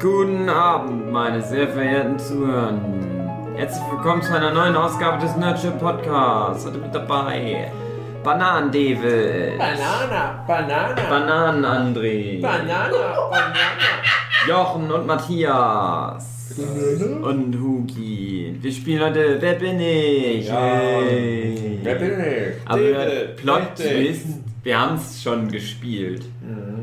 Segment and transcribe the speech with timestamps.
[0.00, 3.54] Guten Abend, meine sehr verehrten Zuhörenden.
[3.54, 6.64] Herzlich willkommen zu einer neuen Ausgabe des Nerdship Podcasts.
[6.64, 7.70] Heute mit dabei
[8.24, 12.88] Bananen David, Banana, Banana, Bananen André, Banana,
[13.28, 13.58] Banana.
[14.48, 16.54] Jochen und Matthias
[17.22, 18.56] und Hugi.
[18.58, 20.48] Wir spielen heute Wer bin ich?
[20.48, 20.60] Ja.
[20.60, 21.78] Hey.
[21.82, 22.54] Wer bin ich?
[22.64, 23.74] Aber David, Plot.
[23.76, 24.26] Twist,
[24.62, 26.24] wir haben es schon gespielt.
[26.40, 26.79] Mhm.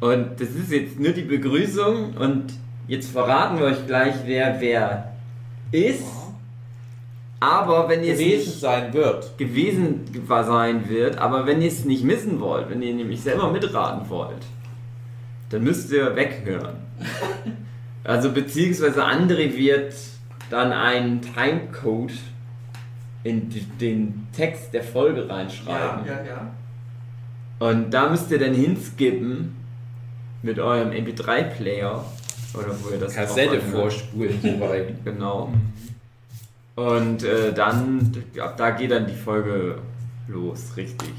[0.00, 2.54] Und das ist jetzt nur die Begrüßung und
[2.88, 5.12] jetzt verraten wir euch gleich, wer wer
[5.70, 6.04] ist.
[7.38, 9.38] Aber wenn ihr es Gewesen nicht sein wird.
[9.38, 14.08] gewesen sein wird, aber wenn ihr es nicht missen wollt, wenn ihr nämlich selber mitraten
[14.10, 14.44] wollt,
[15.50, 16.76] dann müsst ihr weghören.
[18.02, 19.94] Also beziehungsweise André wird
[20.48, 22.14] dann einen Timecode
[23.24, 26.06] in den Text der Folge reinschreiben.
[26.06, 26.50] Ja, ja, ja.
[27.58, 29.54] Und da müsst ihr dann hinskippen
[30.42, 32.04] mit eurem MP3-Player
[32.54, 33.64] oder wo ihr das Kassette anhört.
[33.92, 34.94] vorspulen dabei.
[35.04, 35.52] Genau.
[36.76, 39.76] Und äh, dann, ab da geht dann die Folge
[40.28, 41.12] los, richtig.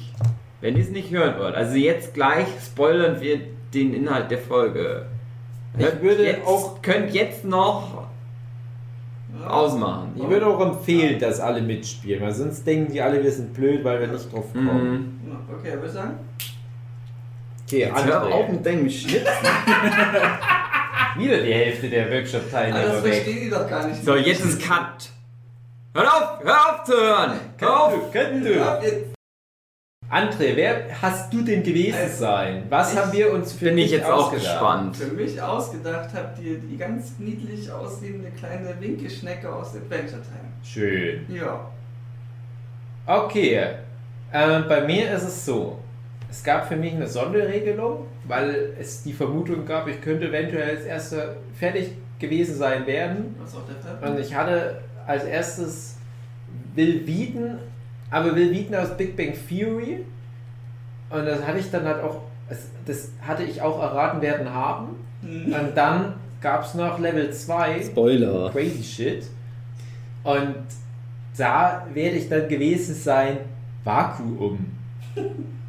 [0.62, 1.56] Wenn ihr es nicht hören wollt.
[1.56, 3.40] Also jetzt gleich spoilern wir
[3.74, 5.06] den Inhalt der Folge.
[5.78, 8.08] Ich Hört würde jetzt, auch- Könnt jetzt noch
[9.48, 10.12] ausmachen.
[10.16, 13.84] Ich würde auch empfehlen, dass alle mitspielen, weil sonst denken die alle, wir sind blöd,
[13.84, 15.20] weil wir nicht drauf kommen.
[15.26, 15.56] Mhm.
[15.58, 16.14] Okay, würde ich sagen.
[17.72, 18.52] Okay, Jetzt hör auf André.
[18.52, 19.24] mit deinem Schnipsen.
[21.18, 24.04] Wieder die Hälfte der Ah, das Workshop-Teilnehmer verstehen die doch gar nicht.
[24.04, 25.10] So, jetzt ist Cut.
[25.94, 26.44] Hört auf!
[26.44, 27.40] Hör auf zu hören!
[27.58, 28.12] Hör auf!
[28.12, 29.12] Können Ja, du.
[30.10, 32.64] André, wer hast du denn gewesen Also, sein?
[32.70, 34.46] Was ich- haben wir uns für Bin ich dich jetzt auch ausgedacht?
[34.52, 34.98] gespannt.
[34.98, 40.52] Für mich ausgedacht habt ihr die ganz niedlich aussehende kleine Winkelschnecke aus Adventure Time.
[40.64, 41.26] Schön.
[41.34, 41.70] Ja.
[43.06, 43.56] Okay,
[44.34, 45.80] äh, bei mir ist es so.
[46.32, 50.86] Es gab für mich eine Sonderregelung, weil es die Vermutung gab, ich könnte eventuell als
[50.86, 53.36] Erster fertig gewesen sein werden.
[53.38, 54.12] Was auch der Fall?
[54.12, 55.98] Und ich hatte als erstes
[56.74, 57.58] Will Wheaton,
[58.10, 60.06] aber Will Wheaton aus Big Bang Theory.
[61.10, 62.22] Und das hatte ich dann halt auch,
[62.86, 64.96] das, hatte ich auch erraten werden haben.
[65.22, 65.54] Hm.
[65.54, 67.84] Und dann gab es noch Level 2.
[67.84, 68.50] Spoiler.
[68.52, 69.26] Crazy Shit.
[70.24, 70.56] Und
[71.38, 73.40] da werde ich dann gewesen sein,
[73.84, 74.72] Vakuum.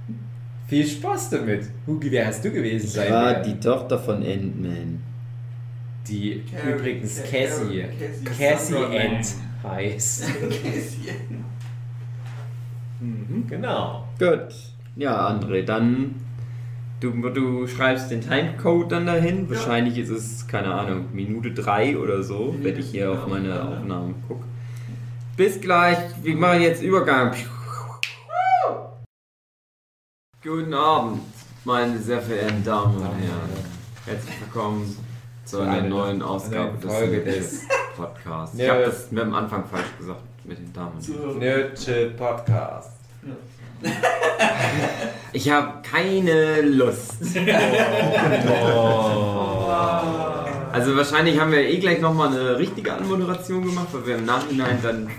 [0.73, 1.67] Viel Spaß damit.
[1.87, 3.13] Hugi, wer hast du gewesen sein?
[3.13, 3.43] War werden?
[3.45, 5.03] die Tochter von Ant-Man.
[6.09, 7.85] die Carrie- übrigens Ca- Cassie,
[8.25, 9.27] Cassie- Cassie Ant
[9.63, 10.25] heißt.
[10.41, 11.11] Cassie.
[13.51, 14.09] Genau.
[14.19, 14.55] Gut.
[14.97, 16.15] Ja, André, dann
[17.01, 19.51] du, du schreibst den Timecode dann dahin.
[19.51, 23.63] Wahrscheinlich ist es, keine Ahnung, Minute 3 oder so, wenn ich hier auf meine ja.
[23.69, 24.45] Aufnahmen gucke.
[25.37, 25.99] Bis gleich.
[26.23, 27.35] Wir machen jetzt Übergang.
[30.43, 31.21] Guten Abend,
[31.65, 33.51] meine sehr verehrten Damen und Herren.
[34.07, 34.97] Herzlich willkommen
[35.45, 37.61] zu einer Eine- neuen Ausgabe des Folge Nerdship
[37.97, 38.57] Podcasts.
[38.59, 38.73] Ich Ja.
[38.75, 41.33] habe das mit am Anfang falsch gesagt mit den Damen und Herren.
[41.33, 41.39] So.
[41.39, 42.91] Nerdship Podcast.
[45.35, 47.15] Ich habe keine Lust.
[50.73, 54.79] Also wahrscheinlich haben wir eh gleich nochmal eine richtige Anmoderation gemacht, weil wir im Nachhinein
[54.83, 55.11] dann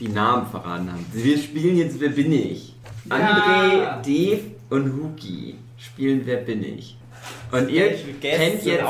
[0.00, 1.04] die Namen verraten haben.
[1.12, 2.74] Wir spielen jetzt Wer bin ich?
[3.10, 4.40] André, Dave
[4.74, 6.96] und Huki spielen Wer bin ich?
[7.52, 8.86] Und ihr kennt jetzt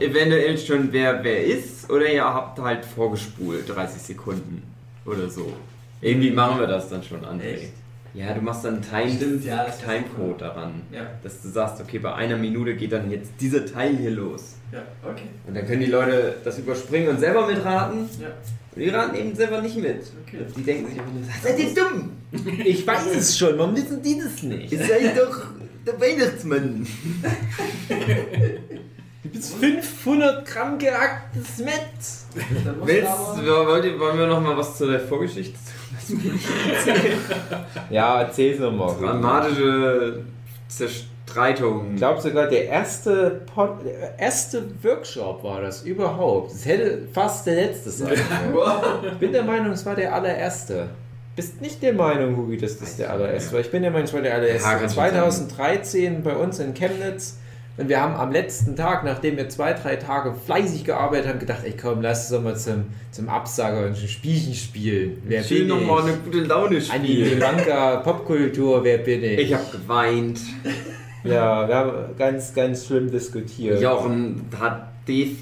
[0.00, 4.62] eventuell schon wer wer ist oder ihr habt halt vorgespult 30 Sekunden
[5.04, 5.52] oder so.
[6.00, 7.54] Irgendwie machen wir das dann schon, André.
[7.54, 7.72] Echt?
[8.14, 10.82] Ja, du machst dann einen Time, Stimmt, ja, Timecode daran.
[10.90, 11.02] Ja.
[11.22, 14.56] Dass du sagst, okay, bei einer Minute geht dann jetzt dieser Teil hier los.
[14.72, 15.24] Ja, okay.
[15.46, 18.08] Und dann können die Leute das überspringen und selber mitraten.
[18.20, 18.28] Ja.
[18.74, 20.02] Und die raten eben selber nicht mit.
[20.26, 20.44] Okay.
[20.56, 22.12] Die denken sich einfach nur, seid ihr dumm?
[22.64, 24.72] Ich weiß es schon, warum wissen die das nicht?
[24.72, 25.46] Ihr seid doch
[25.84, 26.86] der Weihnachtsmann.
[29.22, 31.74] Du bist 500 Gramm gehacktes Met.
[32.84, 35.58] Willst, wollt ihr, wollen wir noch mal was zu der Vorgeschichte
[36.06, 36.40] tun?
[37.90, 38.94] Ja, erzähl's nochmal.
[39.00, 40.22] Dramatische
[41.30, 41.92] Zerstreitung.
[41.92, 46.52] Ich glaube sogar der erste, Pod, der erste Workshop war das überhaupt.
[46.52, 49.12] Es hätte fast der letzte sein können.
[49.12, 50.88] Ich bin der Meinung, es war der allererste.
[51.36, 53.60] Bist nicht der Meinung, Hugi, dass das der allererste war?
[53.60, 54.78] Ich bin der Meinung, es war der Ja, allererste.
[54.80, 57.36] schon 2013 bei uns in Chemnitz.
[57.76, 61.60] Und wir haben am letzten Tag, nachdem wir zwei, drei Tage fleißig gearbeitet haben, gedacht,
[61.64, 65.22] ey komm, lass uns doch mal zum, zum Absager und ein Spielchen spielen.
[65.24, 67.38] Wer Schön nochmal eine gute Laune spielen.
[67.38, 69.38] Manga, Popkultur, wer bin ich?
[69.38, 70.40] Ich habe geweint.
[71.24, 73.80] ja, wir haben ganz, ganz schlimm diskutiert.
[73.80, 75.36] Jochen hat Dave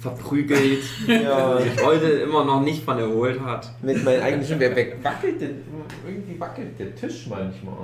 [0.00, 1.58] verprügelt, ja.
[1.60, 3.72] sich heute immer noch nicht von erholt hat.
[3.82, 5.62] Mit meinen eigenen wer, wer wackelt denn?
[6.06, 7.74] Irgendwie wackelt der Tisch manchmal.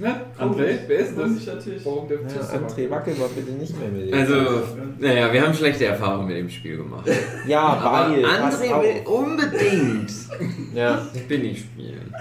[0.00, 1.64] Na, André, wer ist das?
[1.64, 1.80] Tisch.
[1.84, 4.18] Warum der Tisch ja, André, wackel mal bitte nicht mehr mit dem.
[4.18, 4.62] Also,
[5.00, 7.08] naja, wir haben schlechte Erfahrungen mit dem Spiel gemacht.
[7.46, 8.24] Ja, weil.
[8.24, 10.12] André will unbedingt
[10.72, 11.04] ja.
[11.14, 12.14] Spinny spielen.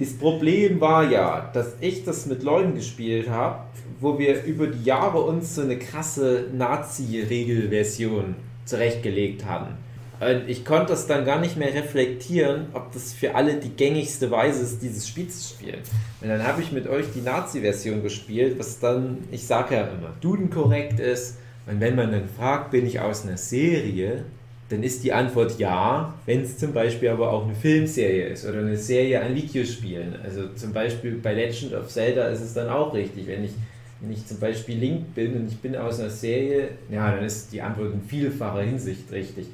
[0.00, 3.64] Das Problem war ja, dass ich das mit Leuten gespielt habe,
[4.00, 9.74] wo wir über die Jahre uns so eine krasse Nazi-Regelversion zurechtgelegt haben.
[10.18, 14.30] Und ich konnte das dann gar nicht mehr reflektieren, ob das für alle die gängigste
[14.30, 15.80] Weise ist, dieses Spiel zu spielen.
[16.22, 20.14] Und dann habe ich mit euch die Nazi-Version gespielt, was dann, ich sage ja immer,
[20.22, 21.36] dudenkorrekt ist.
[21.66, 24.24] Und wenn man dann fragt, bin ich aus einer Serie,
[24.70, 28.60] dann ist die Antwort ja, wenn es zum Beispiel aber auch eine Filmserie ist oder
[28.60, 30.16] eine Serie an Videospielen.
[30.24, 33.26] Also zum Beispiel bei Legend of Zelda ist es dann auch richtig.
[33.26, 33.52] Wenn ich,
[34.00, 37.52] wenn ich zum Beispiel Link bin und ich bin aus einer Serie, ja, dann ist
[37.52, 39.46] die Antwort in vielfacher Hinsicht richtig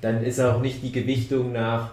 [0.00, 1.90] dann ist auch nicht die Gewichtung nach,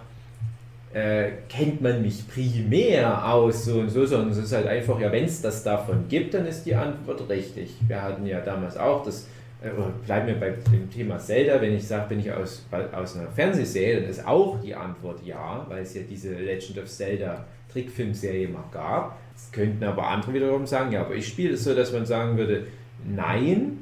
[0.93, 5.11] äh, kennt man mich primär aus so und so, sondern es ist halt einfach, ja,
[5.11, 7.71] wenn es das davon gibt, dann ist die Antwort richtig.
[7.87, 9.27] Wir hatten ja damals auch das,
[9.61, 9.69] äh,
[10.05, 14.01] bleiben wir bei dem Thema Zelda, wenn ich sage, bin ich aus, aus einer Fernsehserie,
[14.01, 18.63] dann ist auch die Antwort ja, weil es ja diese Legend of Zelda Trickfilmserie mal
[18.71, 19.17] gab.
[19.35, 22.37] Es könnten aber andere wiederum sagen, ja, aber ich spiele es so, dass man sagen
[22.37, 22.67] würde,
[23.03, 23.79] nein,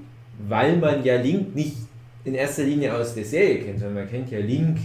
[0.48, 1.78] weil man ja Link nicht
[2.24, 4.78] in erster Linie aus der Serie kennt, sondern man kennt ja Link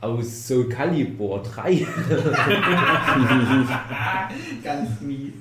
[0.00, 1.70] aus Soul Calibur 3.
[4.62, 5.32] Ganz mies.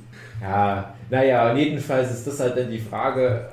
[0.41, 3.49] Ja, naja, jedenfalls ist das halt dann die Frage,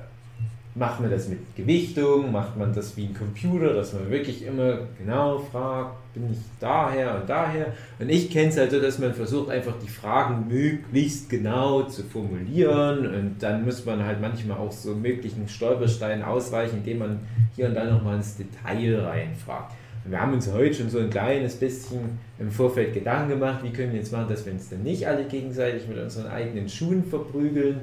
[0.74, 4.78] macht man das mit Gewichtung, macht man das wie ein Computer, dass man wirklich immer
[4.98, 7.72] genau fragt, bin ich daher und daher.
[7.98, 12.04] Und ich kenne es halt so, dass man versucht einfach die Fragen möglichst genau zu
[12.04, 17.20] formulieren und dann muss man halt manchmal auch so möglichen Stolpersteinen ausweichen, indem man
[17.56, 19.72] hier und da nochmal ins Detail reinfragt.
[20.04, 23.70] Und wir haben uns heute schon so ein kleines bisschen im Vorfeld Gedanken gemacht, wie
[23.70, 27.04] können wir jetzt machen, dass wir uns dann nicht alle gegenseitig mit unseren eigenen Schuhen
[27.04, 27.80] verprügeln,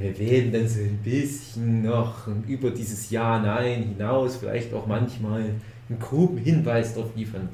[0.00, 5.40] wir werden dann so ein bisschen noch über dieses Ja, Nein hinaus vielleicht auch manchmal
[5.40, 7.48] einen groben Hinweis darauf liefern.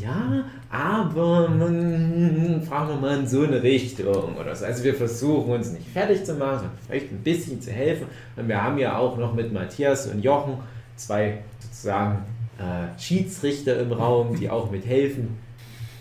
[0.00, 4.64] Ja, aber man, fragen wir mal in so eine Richtung oder so.
[4.64, 8.06] Also wir versuchen uns nicht fertig zu machen, sondern vielleicht ein bisschen zu helfen.
[8.36, 10.54] Und wir haben ja auch noch mit Matthias und Jochen
[10.96, 12.24] zwei sozusagen
[12.58, 15.38] äh, Schiedsrichter im Raum, die auch mithelfen.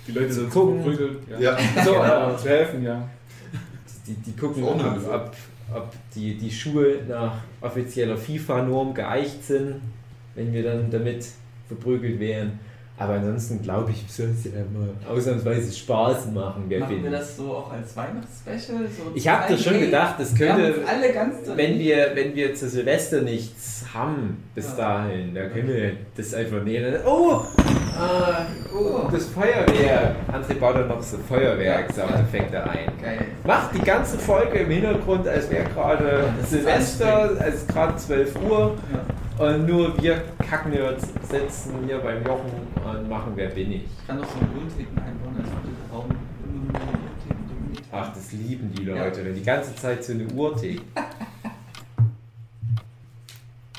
[0.07, 0.83] Die Leute sind gucken.
[1.29, 1.39] Ja.
[1.39, 1.57] ja.
[1.85, 3.07] So, äh, zu helfen, ja
[4.07, 5.36] die, die gucken, ob, ob,
[5.75, 9.81] ob die, die Schuhe nach offizieller FIFA-Norm geeicht sind,
[10.36, 11.27] wenn wir dann damit
[11.68, 12.59] verprügelt wären.
[12.99, 16.65] Aber ansonsten glaube ich, soll es ja immer ausnahmsweise Spaß machen.
[16.67, 18.88] Wer Machen wir das so auch als Weihnachtsspecial?
[18.88, 20.81] So ich habe das schon gedacht, das könnte,
[21.55, 24.77] wenn wir, wenn wir zu Silvester nichts haben bis ja.
[24.77, 26.95] dahin, da können wir das einfach nehmen.
[27.05, 27.44] Oh,
[27.97, 30.15] äh, oh, das Feuerwehr.
[30.31, 32.91] André baut dann noch so Feuerwerk-Soundeffekte ein.
[33.00, 33.25] Geil.
[33.45, 38.75] Macht die ganze Folge im Hintergrund, als wäre gerade Silvester, als gerade 12 Uhr.
[38.91, 39.16] Ja.
[39.38, 43.84] Und nur wir kacken jetzt, sitzen hier beim Jochen und machen Wer bin ich.
[43.84, 46.10] Ich kann doch so einen Uhrticken einbauen, als würde der Raum
[47.92, 49.25] Ach, das lieben die Leute, ja.
[49.25, 50.86] wenn die ganze Zeit so eine Uhr ticken.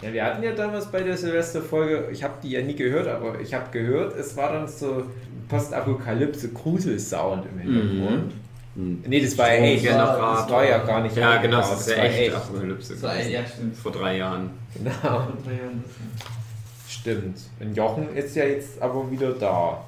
[0.01, 3.41] Ja, wir hatten ja damals bei der Silvesterfolge, ich habe die ja nie gehört, aber
[3.41, 5.03] ich habe gehört, es war dann so
[5.49, 8.27] Postapokalypse-Grusel-Sound im Hintergrund.
[8.27, 8.48] Mhm.
[8.79, 9.03] Hm.
[9.09, 9.85] Nee, das war ja echt.
[9.87, 11.17] Das war ja gar nicht.
[11.17, 12.95] Ja, genau, das, das ist ja echt Apokalypse.
[13.29, 13.77] Ja, stimmt.
[13.77, 14.51] Vor drei Jahren.
[14.73, 14.93] Genau.
[15.01, 15.85] Vor drei Jahren.
[16.89, 17.39] Stimmt.
[17.59, 19.85] Und Jochen ist ja jetzt aber wieder da.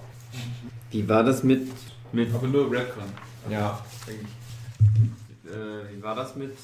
[0.90, 1.68] Wie war das mit.
[2.10, 3.04] mit aber nur Redcon.
[3.48, 3.80] Ja.
[4.08, 6.56] Äh, wie war das mit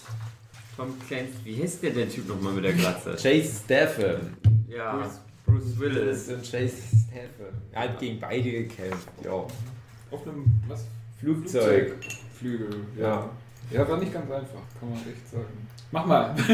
[0.76, 1.32] Tom Clancy?
[1.44, 3.10] Wie heißt der der Typ nochmal mit der Glatze?
[3.12, 4.36] Chase Statham.
[4.68, 4.96] Ja.
[4.96, 6.28] Bruce, Bruce Willis.
[6.28, 7.54] Und Chase Statham.
[7.70, 9.30] Er hat gegen beide gekämpft, ja.
[9.30, 10.44] Auf einem.
[10.66, 10.86] Was?
[11.20, 11.94] Flugzeug.
[12.38, 13.28] Flügel, ja.
[13.70, 15.68] Ja, war nicht ganz einfach, kann man echt sagen.
[15.90, 16.34] Mach mal.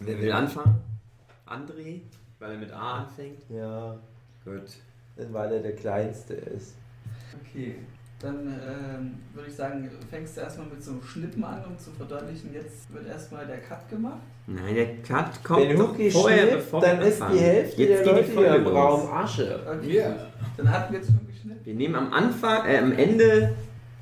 [0.00, 0.80] Wer will anfangen?
[1.46, 2.00] André,
[2.38, 3.42] weil er mit A anfängt?
[3.48, 3.96] Ja.
[4.44, 4.76] Gut.
[5.16, 6.74] Weil er der Kleinste ist.
[7.40, 7.76] Okay.
[8.20, 11.90] Dann ähm, würde ich sagen, fängst du erstmal mit so einem Schnippen an, um zu
[11.90, 14.22] verdeutlichen, jetzt wird erstmal der Cut gemacht.
[14.46, 18.12] Nein, der Cut kommt Wenn Huki vorher, schnippt, bevor dann ist die Hälfte jetzt der
[18.12, 19.60] Leute hier im Raum Asche.
[19.66, 20.16] Okay, yeah.
[20.56, 21.60] dann hatten wir jetzt schon geschnitten.
[21.64, 23.54] Wir nehmen am Anfang, äh, am Ende,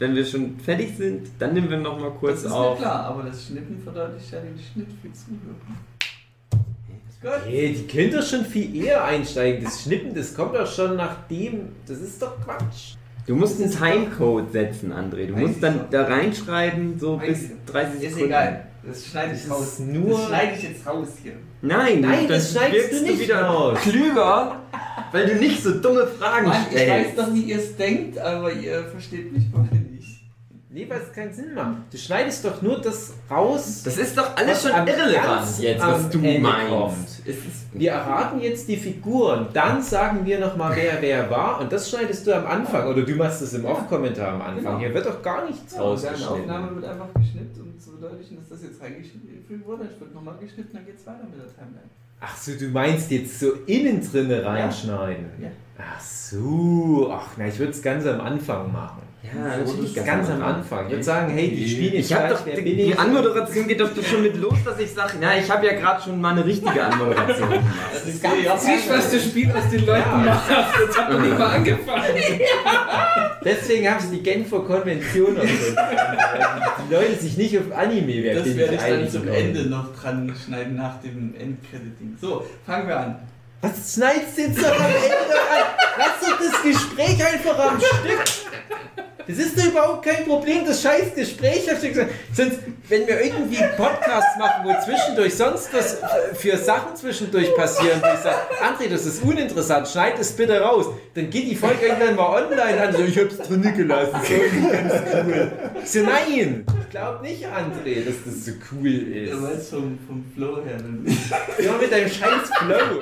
[0.03, 2.43] wenn wir schon fertig sind, dann nehmen wir nochmal kurz auf.
[2.45, 2.79] Das ist auf.
[2.79, 5.57] mir klar, aber das Schnippen verdeutlicht ja den Schnitt für Zuhörer.
[7.47, 9.63] Nee, die können doch schon viel eher einsteigen.
[9.65, 11.69] Das Schnippen, das kommt doch schon nachdem.
[11.87, 12.95] Das ist doch Quatsch.
[13.29, 15.27] Du musst einen Timecode setzen, André.
[15.29, 18.03] Du musst dann da reinschreiben, so bis 30 Sekunden.
[18.03, 18.67] Ist egal.
[18.85, 19.79] Das schneide ich Das raus.
[19.79, 21.33] nur- Das schneide ich jetzt raus hier.
[21.61, 23.79] Nein, Nein, dann das schneidest du nicht wieder raus.
[23.81, 24.57] klüger,
[25.13, 27.19] weil du nicht so dumme Fragen Mann, ich weiß stellst.
[27.19, 29.92] doch, wie ihr es denkt, aber ihr versteht mich mal nicht.
[30.75, 31.77] Nee, weil es keinen Sinn macht.
[31.93, 33.83] Du schneidest doch nur das raus.
[33.85, 37.21] Das ist doch alles schon am- irrelevant jetzt, am was du Ende meinst.
[37.27, 37.37] Es
[37.75, 42.27] Wir erraten jetzt die Figuren, dann sagen wir nochmal, wer wer war und das schneidest
[42.27, 44.57] du am Anfang oder du machst es im Off-Kommentar am Anfang.
[44.65, 44.79] Genau.
[44.79, 46.27] Hier wird doch gar nichts Ja, rausgeschnitten.
[46.41, 49.85] Aufnahme wird einfach geschnitten, um zu verdeutlichen, dass das jetzt reingeschnitten wurde.
[49.95, 51.91] Es wird nochmal geschnitten, dann geht's weiter mit der Timeline.
[52.21, 55.27] Ach so, du meinst jetzt so innen drinne reinschneiden?
[55.41, 55.49] Ja.
[55.79, 59.03] Ach so, ach na, ich würde es ganz am Anfang machen.
[59.23, 60.87] Ja, Natürlich ganz am Anfang.
[60.87, 62.99] Ich würde sagen, hey, die spielen jetzt Ich habe gleich, doch wer die, die ich?
[62.99, 66.21] Anmoderation geht doch schon mit los, dass ich sage, na, ich habe ja gerade schon
[66.21, 67.65] mal eine richtige Anmoderation gemacht.
[67.93, 68.21] Das ist
[68.65, 70.17] Siehst du, was das Spiel aus den Leuten Ja.
[70.17, 70.81] macht?
[70.81, 72.05] Jetzt hat noch nicht mal angefangen.
[73.45, 75.77] Deswegen haben sie die Genfer Konvention und so.
[76.89, 79.29] Die Leute sich nicht auf Anime wer Das werde ich dann zum.
[79.29, 82.17] Ende noch dran schneiden nach dem Endcrediting.
[82.21, 83.17] So, fangen wir an.
[83.61, 85.65] Was schneidest du jetzt doch am Ende an?
[85.99, 88.25] Lass doch das Gespräch einfach am Stück.
[89.27, 92.07] Das ist doch überhaupt kein Problem, das scheiß Gespräch am Stück.
[92.33, 95.99] Sonst, wenn wir irgendwie Podcasts machen, wo zwischendurch sonst was
[96.35, 100.87] für Sachen zwischendurch passieren, wo ich sage, André, das ist uninteressant, schneid es bitte raus.
[101.15, 104.93] Dann geht die Folge irgendwann mal online an, so, ich hab's drin gelassen, so ganz
[105.15, 105.53] cool.
[105.83, 109.33] Ich so, nein, ich glaub nicht, André, dass das so cool ist.
[109.33, 110.79] Du weißt vom, vom Flow her.
[111.59, 113.01] Immer mit deinem scheiß Flow.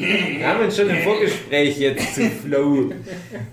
[0.00, 2.90] Wir haben uns schon im Vorgespräch jetzt zu Flow.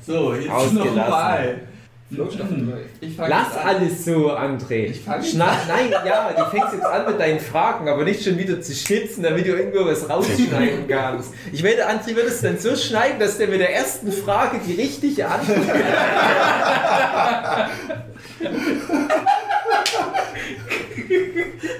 [0.06, 0.96] so, jetzt Ausgelassen.
[0.96, 1.62] nochmal.
[2.10, 2.78] Flow Staffel 3.
[3.02, 4.94] Ich fange Lass alles so, André.
[5.30, 8.74] Schna Nein, ja, du fängst jetzt an mit deinen Fragen, aber nicht schon wieder zu
[8.74, 11.34] schnitzen, damit du irgendwo was rausschneiden kannst.
[11.52, 14.76] Ich werde, André wird es dann so schneiden, dass der mit der ersten Frage die
[14.76, 15.58] richtige Antwort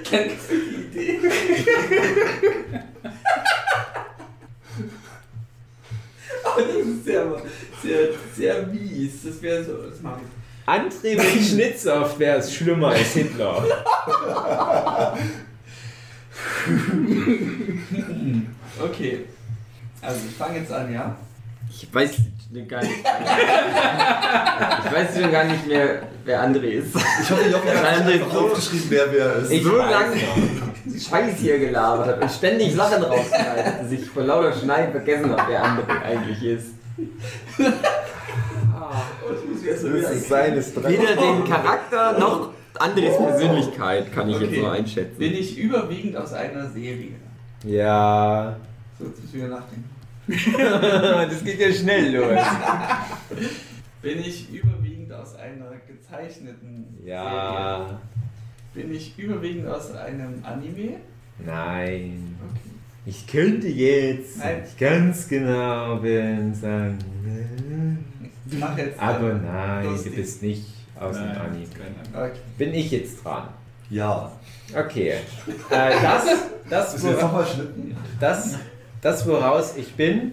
[0.04, 0.54] Kennst du
[0.92, 1.30] die Idee?
[6.58, 7.24] Das ist sehr,
[7.82, 9.12] sehr, sehr mies.
[9.24, 9.72] Das wäre so.
[9.90, 10.28] Das mache ich.
[10.68, 13.64] André mit Schnittsoftware ist schlimmer als Hitler.
[18.80, 19.24] Okay.
[20.00, 21.16] Also, ich fange jetzt an, ja?
[21.70, 22.10] Ich weiß
[22.68, 22.92] gar nicht.
[24.84, 26.94] ich weiß schon gar nicht mehr, wer André ist.
[26.94, 29.50] Ich hoffe, André einfach so- aufgeschrieben, wer wer ist.
[29.50, 30.16] Ich so lange
[30.90, 35.42] Scheiß hier gelabert habe und ständig Sachen rausschneide, dass ich vor lauter Schneiden vergessen habe,
[35.48, 36.66] wer André eigentlich ist.
[39.66, 44.60] das ist seines Weder den Charakter noch Andres Persönlichkeit kann ich jetzt Okay.
[44.60, 45.18] so einschätzen.
[45.18, 47.14] Bin ich überwiegend aus einer Serie?
[47.64, 48.56] Ja.
[48.98, 49.90] So, jetzt müssen wir wieder nachdenken.
[51.30, 52.38] Das geht ja schnell los.
[54.02, 57.14] Bin ich überwiegend aus einer gezeichneten Serie?
[57.14, 58.00] Ja.
[58.74, 60.96] Bin ich überwiegend aus einem Anime?
[61.44, 62.36] Nein.
[62.50, 62.70] Okay.
[63.06, 64.62] Ich könnte jetzt Nein.
[64.78, 66.98] ganz genau bin sagen.
[68.50, 69.00] Ich mache jetzt.
[69.00, 70.66] Aber äh, nein, du bist nicht
[70.98, 71.66] aus dem Nein, Anime.
[72.12, 72.38] kein Okay.
[72.58, 73.48] Bin ich jetzt dran?
[73.90, 74.30] Ja.
[74.74, 75.10] Okay.
[75.10, 76.26] Äh, das,
[76.68, 77.96] das, Müssen wir jetzt wora- nochmal schnitten?
[78.20, 78.58] das,
[79.00, 80.32] das, woraus ich bin,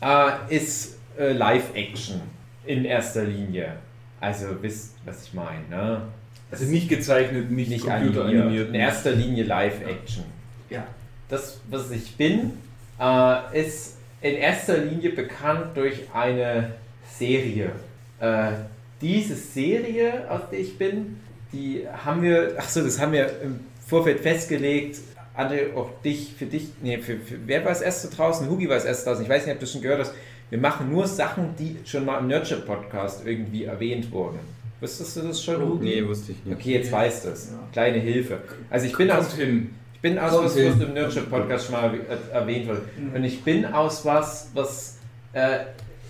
[0.00, 2.20] äh, ist äh, Live-Action
[2.64, 3.74] in erster Linie.
[4.20, 5.68] Also wisst, was ich meine.
[5.68, 6.02] Ne?
[6.50, 8.44] Also nicht gezeichnet, nicht, nicht computeranimiert.
[8.44, 8.68] animiert.
[8.68, 10.24] In erster Linie Live-Action.
[10.68, 10.84] Ja.
[11.28, 12.52] Das, was ich bin,
[13.00, 16.72] äh, ist in erster Linie bekannt durch eine
[17.16, 17.70] Serie.
[18.18, 18.52] Äh,
[19.00, 21.20] diese Serie, aus der ich bin,
[21.52, 24.98] die haben wir, ach so, das haben wir im Vorfeld festgelegt.
[25.36, 28.48] André, auch dich, für dich, nee, für, für wer war das erste draußen?
[28.48, 29.24] Hugi war das erste draußen.
[29.24, 30.12] Ich weiß nicht, ob du schon gehört hast.
[30.50, 34.40] Wir machen nur Sachen, die schon mal im Nurture Podcast irgendwie erwähnt wurden.
[34.80, 35.84] Wusstest du das schon, Hugi?
[35.84, 36.56] Nee, wusste ich nicht.
[36.56, 37.50] Okay, jetzt weißt du es.
[37.50, 37.58] Ja.
[37.72, 38.38] Kleine Hilfe.
[38.70, 39.70] Also ich bin aus hin.
[39.94, 42.82] ich bin aus was, was im Nurture Podcast schon mal er- erwähnt wurde.
[42.98, 43.14] Mhm.
[43.14, 44.98] Und ich bin aus was, was
[45.34, 45.58] äh,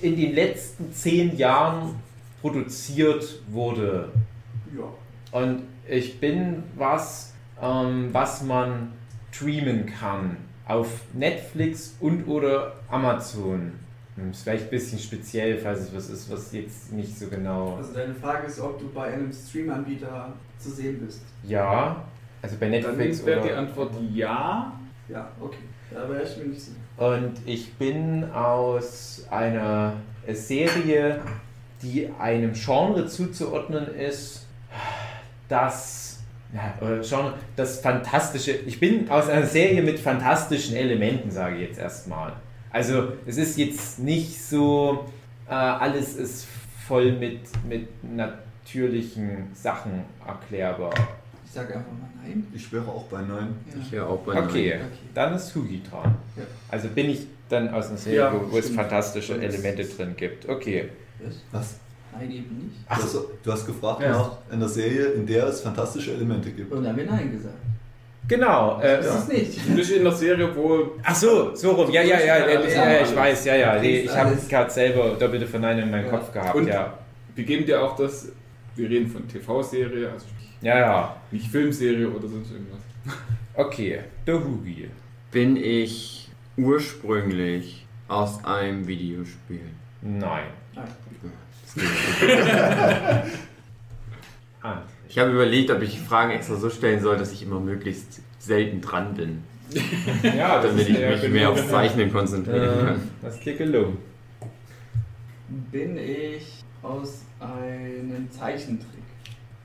[0.02, 1.96] in den letzten zehn Jahren
[2.40, 4.08] produziert wurde.
[4.76, 5.38] Ja.
[5.38, 8.92] Und ich bin was, ähm, was man
[9.32, 10.36] streamen kann.
[10.66, 13.72] Auf Netflix und oder Amazon.
[14.16, 17.76] Hm, Ist vielleicht ein bisschen speziell, falls es was ist, was jetzt nicht so genau.
[17.76, 21.22] Also deine Frage ist, ob du bei einem Stream-Anbieter zu sehen bist.
[21.44, 22.04] Ja,
[22.42, 23.52] also bei Netflix Dann wäre die.
[23.52, 24.72] Antwort ja.
[25.08, 25.58] Ja, okay.
[25.92, 26.76] Da wäre ich mir nicht sicher.
[26.96, 29.94] Und ich bin aus einer
[30.28, 31.20] Serie,
[31.82, 34.46] die einem Genre zuzuordnen ist,
[35.48, 36.20] das,
[36.54, 41.78] ja, Genre, das fantastische, ich bin aus einer Serie mit fantastischen Elementen, sage ich jetzt
[41.80, 42.34] erstmal.
[42.72, 45.06] Also es ist jetzt nicht so,
[45.48, 46.46] äh, alles ist
[46.86, 50.92] voll mit, mit natürlichen Sachen erklärbar?
[51.44, 52.46] Ich sage einfach mal nein.
[52.54, 53.54] Ich wäre auch bei Nein.
[53.68, 53.82] Ja.
[53.82, 54.80] Ich höre auch bei Okay, Okay.
[55.14, 56.14] dann ist Hugi dran.
[56.36, 56.44] Ja.
[56.68, 60.14] Also bin ich dann aus einer Serie, Ja, wo, wo es fantastische Das Elemente drin
[60.16, 60.48] gibt.
[60.48, 60.90] Okay.
[61.50, 61.74] Was?
[62.12, 62.76] Nein, eben nicht.
[62.88, 64.12] Du hast, du hast gefragt Ja.
[64.12, 66.70] nach einer Serie, in der es fantastische Elemente gibt.
[66.70, 67.54] Und dann haben wir nein gesagt.
[68.30, 68.80] Genau.
[68.80, 69.68] Äh, Das ist es nicht.
[69.70, 71.90] Nicht in der Serie, wo Ach so, so rum.
[71.90, 73.78] Ja, ja, ja, ja, ja, ja ich weiß, ja, ja.
[73.80, 76.10] Nee, ich habe gerade selber doppelte Verneinung in meinem Ja.
[76.12, 76.96] Kopf gehabt, Und- ja.
[77.34, 78.30] wir geben dir auch das,
[78.76, 80.26] wir reden von TV-Serie, also
[80.62, 81.16] Ja, ja.
[81.32, 82.78] nicht Filmserie oder sonst irgendwas.
[83.54, 84.88] Okay, der Hugi.
[85.32, 89.60] Bin ich ursprünglich aus einem Videospiel?
[90.02, 90.44] Nein.
[90.74, 90.86] Nein.
[94.62, 94.82] Ah.
[95.10, 98.20] Ich habe überlegt, ob ich die Fragen extra so stellen soll, dass ich immer möglichst
[98.38, 99.42] selten dran bin,
[100.22, 101.34] Ja, damit ich mich genau.
[101.34, 103.00] mehr aufs Zeichnen konzentrieren Äh, kann.
[103.20, 103.98] das gelungen.
[105.72, 109.02] Bin ich aus einem Zeichentrick?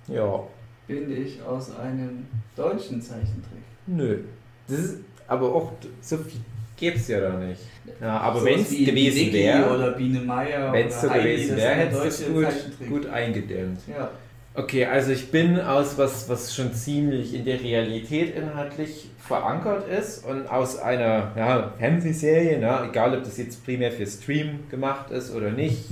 [0.07, 0.43] Ja.
[0.87, 2.25] Bin ich aus einem
[2.55, 3.61] deutschen Zeichentrick?
[3.85, 4.21] Nö.
[4.67, 4.97] Das ist
[5.27, 6.41] aber auch so viel
[6.75, 7.61] gäbe es ja da nicht.
[8.01, 10.73] Ja, aber Sowas wenn es gewesen wäre, Oder Biene Meier.
[10.73, 12.49] wenn es so gewesen wäre, hättest du es
[12.79, 13.79] gut, gut eingedämmt.
[13.87, 14.09] Ja.
[14.57, 20.25] Okay, also ich bin aus was, was schon ziemlich in der Realität inhaltlich verankert ist
[20.25, 25.35] und aus einer ja, Fernsehserie, ne, egal ob das jetzt primär für Stream gemacht ist
[25.35, 25.85] oder nicht.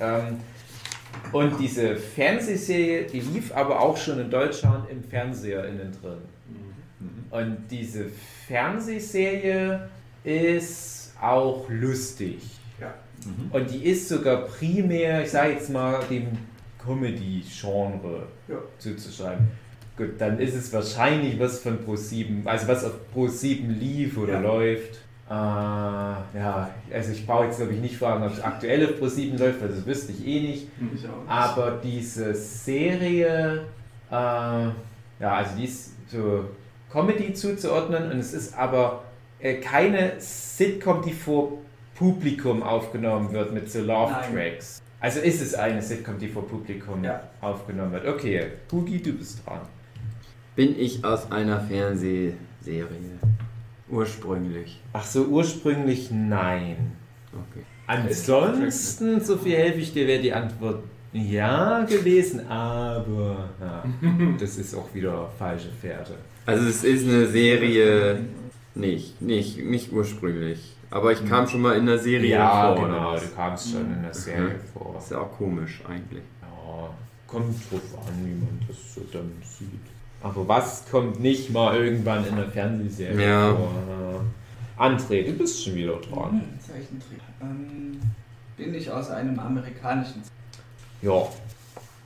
[0.00, 0.38] Ähm,
[1.32, 6.18] und diese Fernsehserie, die lief aber auch schon in Deutschland im Fernseher innen drin.
[7.30, 8.06] Und diese
[8.46, 9.88] Fernsehserie
[10.24, 12.38] ist auch lustig.
[13.24, 13.50] Mhm.
[13.50, 16.28] Und die ist sogar primär, ich sage jetzt mal, dem
[16.86, 18.56] Comedy-Genre Ja.
[18.78, 19.48] zuzuschreiben.
[19.96, 24.40] Gut, dann ist es wahrscheinlich was von Pro7, also was auf Pro7 lief oder Ja.
[24.40, 25.00] läuft.
[25.28, 29.38] Äh, ja, also ich brauche jetzt glaube ich nicht fragen, ob es aktuell auf Pro7
[29.38, 30.68] läuft, weil das wüsste ich eh nicht.
[30.94, 31.28] Ich auch nicht.
[31.28, 33.64] Aber diese Serie,
[34.10, 34.72] äh, ja,
[35.20, 36.44] also die ist so
[36.92, 39.02] Comedy zuzuordnen und es ist aber
[39.40, 41.52] äh, keine Sitcom, die vor
[41.96, 44.14] Publikum aufgenommen wird mit so Love.
[44.32, 44.80] Tracks.
[45.06, 47.22] Also ist es eine Sitcom, die vor Publikum Ja.
[47.40, 48.08] aufgenommen wird.
[48.08, 49.60] Okay, Hugi, du bist dran.
[50.56, 52.34] Bin ich aus einer Fernsehserie?
[53.88, 54.80] Ursprünglich.
[54.92, 56.90] Ach so, ursprünglich nein.
[57.32, 57.64] Okay.
[57.86, 63.84] Ansonsten, so viel helfe ich dir, wäre die Antwort ja gewesen, aber ja,
[64.40, 66.14] das ist auch wieder falsche Fährte.
[66.46, 68.24] Also es ist eine Serie,
[68.74, 70.75] nicht, nicht, nicht ursprünglich.
[70.90, 72.84] Aber ich kam schon mal in einer Serie ja, vor.
[72.84, 74.60] oder genau, du kamst schon in der Serie Mhm.
[74.78, 74.94] vor.
[74.98, 76.22] Ist ja auch komisch eigentlich.
[76.42, 76.90] Ja,
[77.26, 79.68] kommt drauf an, wie man das so dann sieht.
[80.22, 83.54] Aber was kommt nicht mal irgendwann in der Fernsehserie Ja.
[83.54, 83.72] vor?
[84.78, 86.32] André, du bist schon wieder dran.
[86.32, 87.20] Hm, Zeichentrick.
[87.40, 87.98] Ähm,
[88.56, 90.22] bin ich aus einem amerikanischen
[91.02, 91.26] Ja,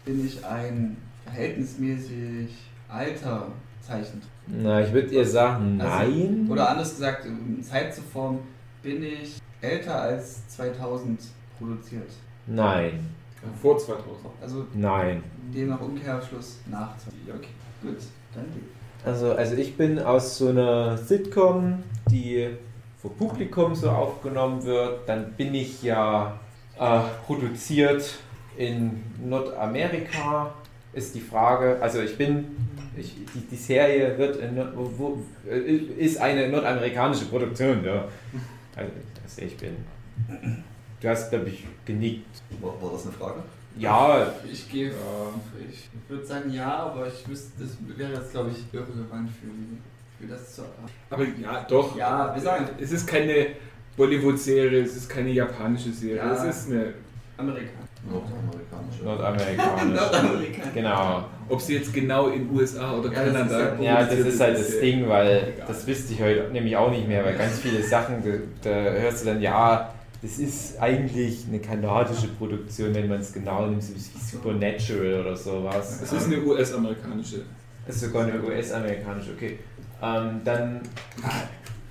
[0.04, 2.50] Bin ich ein verhältnismäßig
[2.88, 3.48] alter
[3.82, 4.30] Zeichentrick?
[4.46, 6.46] na, ich würde ihr sagen, Also, nein.
[6.50, 8.40] Oder anders gesagt, in Zeit zu formen,
[8.82, 11.20] bin ich älter als 2000
[11.58, 12.10] produziert.
[12.46, 13.10] Nein,
[13.60, 14.06] Vor 2000.
[14.40, 15.22] Also nein.
[15.54, 17.28] demnach Umkehrschluss nach 2000.
[17.28, 17.48] Ja, okay.
[17.82, 17.98] Gut,
[18.34, 18.64] dann geht.
[19.04, 22.48] Also, also ich bin aus so einer Sitcom, die
[23.00, 25.08] vor Publikum so aufgenommen wird.
[25.08, 26.38] Dann bin ich ja
[26.78, 28.18] äh, produziert
[28.56, 30.52] in Nordamerika.
[30.92, 32.56] Ist die Frage, also ich bin,
[32.96, 38.06] ich, die, die Serie wird in, wo, äh, ist eine nordamerikanische Produktion, ja.
[38.76, 39.76] Also, dass ich bin.
[41.00, 42.42] Du hast, glaube ich, genickt.
[42.60, 43.42] War, war das eine Frage?
[43.76, 44.94] Ja, Ich gehe, Ja.
[45.70, 50.30] ich würde sagen ja, aber ich wüsste, das wäre jetzt glaube ich irrelevant für, für
[50.30, 50.90] das zu erfahren.
[51.08, 51.96] Aber ja, doch.
[51.96, 53.48] Ja, wir sagen Es ist keine
[53.96, 56.32] Bollywood-Serie, es ist keine japanische Serie, Ja.
[56.46, 56.94] es ist eine.
[57.40, 57.88] Amerikaner.
[58.08, 59.04] Nordamerikanische.
[59.04, 60.00] nordamerikanisch.
[60.00, 60.72] Nordamerikaner.
[60.74, 61.24] Genau.
[61.48, 63.58] Ob sie jetzt genau in USA oder Ja, das Kanada.
[63.74, 65.66] ist Ja, das ist halt das äh, Ding, weil egal.
[65.68, 68.22] das wüsste ich heute nämlich auch nicht mehr, weil ganz viele Sachen,
[68.62, 73.32] da, da hörst du dann, ja, das ist eigentlich eine kanadische Produktion, wenn man es
[73.32, 76.00] genau nimmt, so wie Supernatural oder sowas.
[76.02, 77.42] Es ist eine US-amerikanische.
[77.86, 79.58] Das ist sogar eine US-amerikanische, okay.
[80.02, 80.80] Ähm, dann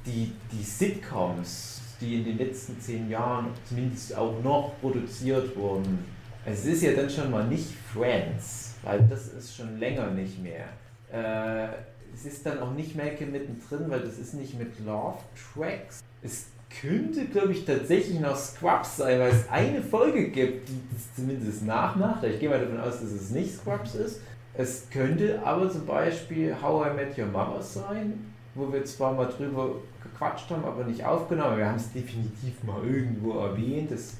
[0.05, 5.99] die, die Sitcoms, die in den letzten zehn Jahren zumindest auch noch produziert wurden.
[6.45, 10.41] Also es ist ja dann schon mal nicht Friends, weil das ist schon länger nicht
[10.41, 10.65] mehr.
[11.11, 11.69] Äh,
[12.13, 15.19] es ist dann auch nicht Malcolm mittendrin, weil das ist nicht mit Love
[15.53, 16.01] Tracks.
[16.21, 16.47] Es
[16.81, 21.65] könnte, glaube ich, tatsächlich noch Scrubs sein, weil es eine Folge gibt, die das zumindest
[21.65, 22.23] nachmacht.
[22.23, 24.21] Ich gehe mal davon aus, dass es nicht Scrubs ist.
[24.53, 28.28] Es könnte aber zum Beispiel How I Met Your Mother sein,
[28.59, 31.57] wo wir zwar mal drüber gequatscht haben, aber nicht aufgenommen.
[31.57, 33.91] Wir haben es definitiv mal irgendwo erwähnt.
[33.91, 34.17] Das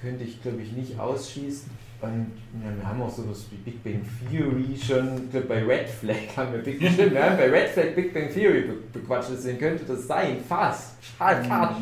[0.00, 1.70] könnte ich, glaube ich, nicht ausschließen.
[2.00, 2.32] Und
[2.62, 6.36] ja, wir haben auch sowas wie Big Bang Theory schon, ich glaube, bei Red Flag
[6.36, 9.58] haben wir Big Stimmt, wir haben bei Red Flag Big Bang Theory be bequatscht, deswegen
[9.58, 10.96] könnte das sein, fast.
[11.02, 11.80] Schade, fast.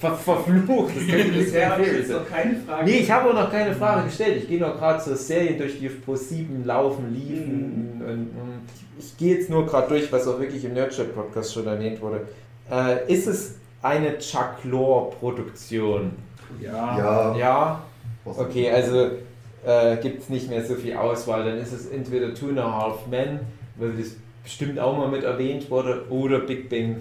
[0.00, 2.84] Ver verflucht, das Big Bisher Bang habe ich jetzt noch keine Frage.
[2.86, 4.38] Nee, ich habe auch noch keine Frage gestellt.
[4.42, 8.00] Ich gehe noch gerade zur Serien durch, die auf Pro 7 laufen, liefen.
[8.00, 8.62] Und, und
[8.98, 12.00] ich, ich gehe jetzt nur gerade durch, was auch wirklich im Nerdchat Podcast schon erwähnt
[12.00, 12.22] wurde.
[12.70, 16.12] Äh, ist es eine Chuck Lorre Produktion?
[16.62, 16.96] Ja.
[16.96, 17.36] Ja.
[17.36, 17.82] Ja.
[18.24, 19.10] Okay, also
[19.66, 21.44] äh, gibt es nicht mehr so viel Auswahl.
[21.44, 23.40] Dann ist es entweder Two and a Half Men,
[23.76, 26.96] weil das bestimmt auch mal mit erwähnt wurde, oder Big Bang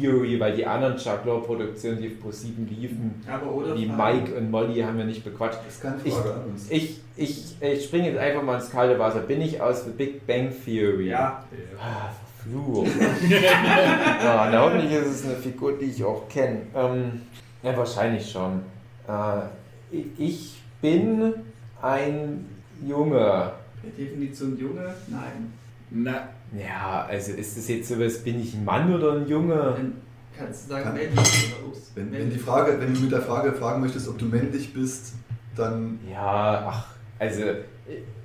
[0.00, 3.86] Theory, weil die anderen Chuck Lorre Produktionen, die auf Pro 7 liefen, Aber oder wie.
[3.86, 5.58] Mike und Molly haben wir nicht bequatscht.
[5.66, 6.34] Das ist keine Ich- Frage.
[6.70, 9.20] Ich, ich, ich springe jetzt einfach mal ins kalte Wasser.
[9.20, 11.08] Bin ich aus The Big Bang Theory?
[11.10, 11.44] Ja,
[11.78, 12.10] Ah,
[13.30, 16.62] ja, na, hoffentlich ist es eine Figur, die ich auch kenne.
[16.74, 17.20] Ähm,
[17.62, 18.62] ja, wahrscheinlich schon.
[19.06, 21.34] Äh, ich bin
[21.80, 22.46] ein
[22.86, 23.52] Junge.
[23.80, 24.92] per Definition Junge?
[25.08, 25.52] Nein.
[25.90, 29.54] Na, Ja, also ist das jetzt sowas, bin ich ein Mann oder ein Junge?
[29.54, 29.92] Dann
[30.36, 31.18] kannst du sagen, Kann- männlich
[31.58, 31.92] oder ups.
[31.94, 32.34] Wenn, wenn, männlich.
[32.34, 35.14] die Frage, wenn du mit der Frage fragen möchtest, ob du männlich bist,
[35.56, 36.86] dann Ja, ach,
[37.18, 37.42] also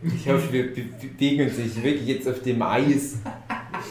[0.04, 3.16] ich hoffe, wir be- bewegen uns nicht wirklich jetzt auf dem Eis.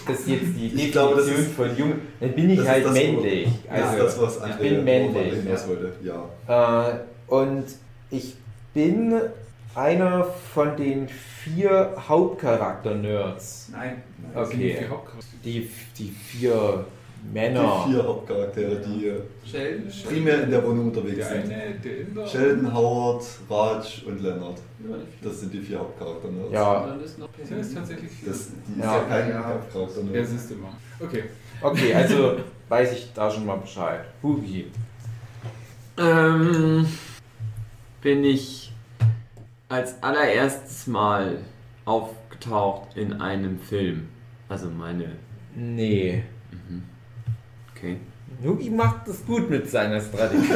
[0.06, 1.92] Das ist jetzt die Ich Definition glaube, das ist- von Jung.
[2.20, 3.48] Dann bin ich halt das, männlich.
[3.68, 5.32] Also, ist das, was ich bin männlich.
[5.66, 5.92] wollte.
[6.02, 6.88] Ja.
[6.90, 7.64] Äh, und
[8.10, 8.36] ich
[8.74, 9.14] bin
[9.76, 13.68] einer von den vier Hauptcharakter-Nerds.
[13.72, 14.02] Nein.
[14.34, 14.78] Okay.
[14.80, 15.40] die Hauptcharaktere.
[15.44, 16.84] Die, die vier
[17.32, 17.84] Männer.
[17.86, 19.12] Die vier Hauptcharaktere, die
[19.48, 19.92] Sheldon?
[20.08, 21.52] primär in der Wohnung unterwegs Der sind.
[21.52, 22.26] eine.
[22.28, 24.58] Sheldon, Howard, Raj und Leonard.
[25.22, 26.32] Das sind die vier Hauptcharaktere.
[26.32, 26.44] Ne?
[26.52, 26.86] Ja.
[26.86, 27.00] Dann
[27.60, 28.28] ist tatsächlich vier?
[28.30, 28.96] Das, die Ja.
[28.96, 29.44] ist ja kein Ja.
[29.44, 30.02] Hauptcharakter.
[30.02, 30.26] Der Ne?
[30.26, 30.72] siehst du immer.
[31.00, 31.24] Okay.
[31.60, 32.36] Okay, also
[32.68, 34.00] weiß ich da schon mal Bescheid.
[34.22, 34.66] Hugi.
[35.98, 36.86] Ähm,
[38.02, 38.72] bin ich
[39.68, 41.38] als allererstes Mal
[41.84, 44.08] aufgetaucht in einem Film.
[44.48, 45.12] Also meine.
[45.54, 46.22] Nee.
[46.50, 46.82] Mhm.
[47.74, 47.98] Okay.
[48.44, 50.50] Hugi macht es gut mit seiner Strategie.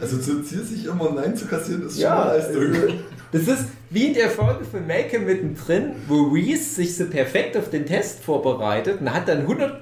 [0.00, 2.98] Also zu Ziel sich immer Nein zu kassieren, ist schon Ja, eine Leistung.
[3.30, 7.70] Das ist wie in der Folge von Malcolm mittendrin, wo Reese sich so perfekt auf
[7.70, 9.78] den Test vorbereitet und hat dann 100%,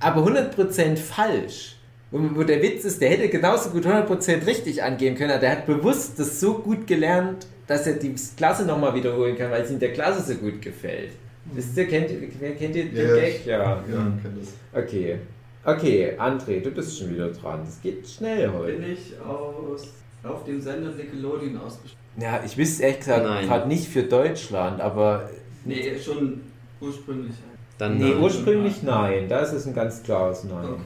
[0.00, 1.77] aber 100% falsch.
[2.10, 5.50] Wo, wo der Witz ist, der hätte genauso gut 100% richtig angehen können, aber der
[5.52, 9.70] hat bewusst das so gut gelernt, dass er die Klasse nochmal wiederholen kann, weil es
[9.70, 11.10] ihm der Klasse so gut gefällt.
[11.52, 13.14] Wisst ihr, kennt, ihr- kennt ihr den Ja, ja.
[13.16, 13.46] Gag?
[13.46, 13.58] Ja.
[13.58, 14.18] Ja, Hm.
[14.22, 14.82] kenn das.
[14.84, 15.18] Okay.
[15.64, 17.60] Okay, André, du bist schon wieder dran.
[17.64, 18.78] Das geht schnell heute.
[18.78, 19.88] Bin ich aus,
[20.22, 21.96] auf dem Sender Nickelodeon ausgestellt?
[22.18, 23.46] Ja, ich wüsste ehrlich gesagt Nein.
[23.46, 25.28] gerade nicht für Deutschland, aber.
[25.64, 26.40] Nee, schon
[26.80, 27.34] ursprünglich.
[27.76, 28.20] Dann nee, nein.
[28.20, 29.28] ursprünglich nein.
[29.28, 30.64] Da ist es ein ganz klares Nein.
[30.64, 30.80] Okay.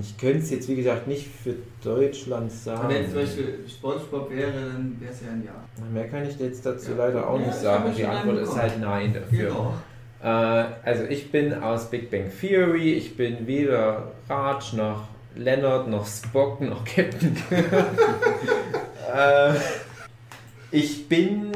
[0.00, 2.88] Ich könnte es jetzt, wie gesagt, nicht für Deutschland sagen.
[2.88, 5.84] Wenn es zum Beispiel Spongebob wäre, dann wäre es ja ein Ja.
[5.92, 6.96] Mehr kann ich jetzt dazu Ja.
[7.06, 7.92] leider auch Ja, nicht ich sagen.
[7.96, 9.48] Die Antwort ist halt Nein dafür.
[9.48, 9.74] Genau.
[10.22, 15.04] Äh, also ich bin aus Big Bang Theory, ich bin weder Raj noch
[15.36, 17.36] Leonard noch Spock noch Captain
[19.14, 19.52] äh,
[20.70, 21.52] ich bin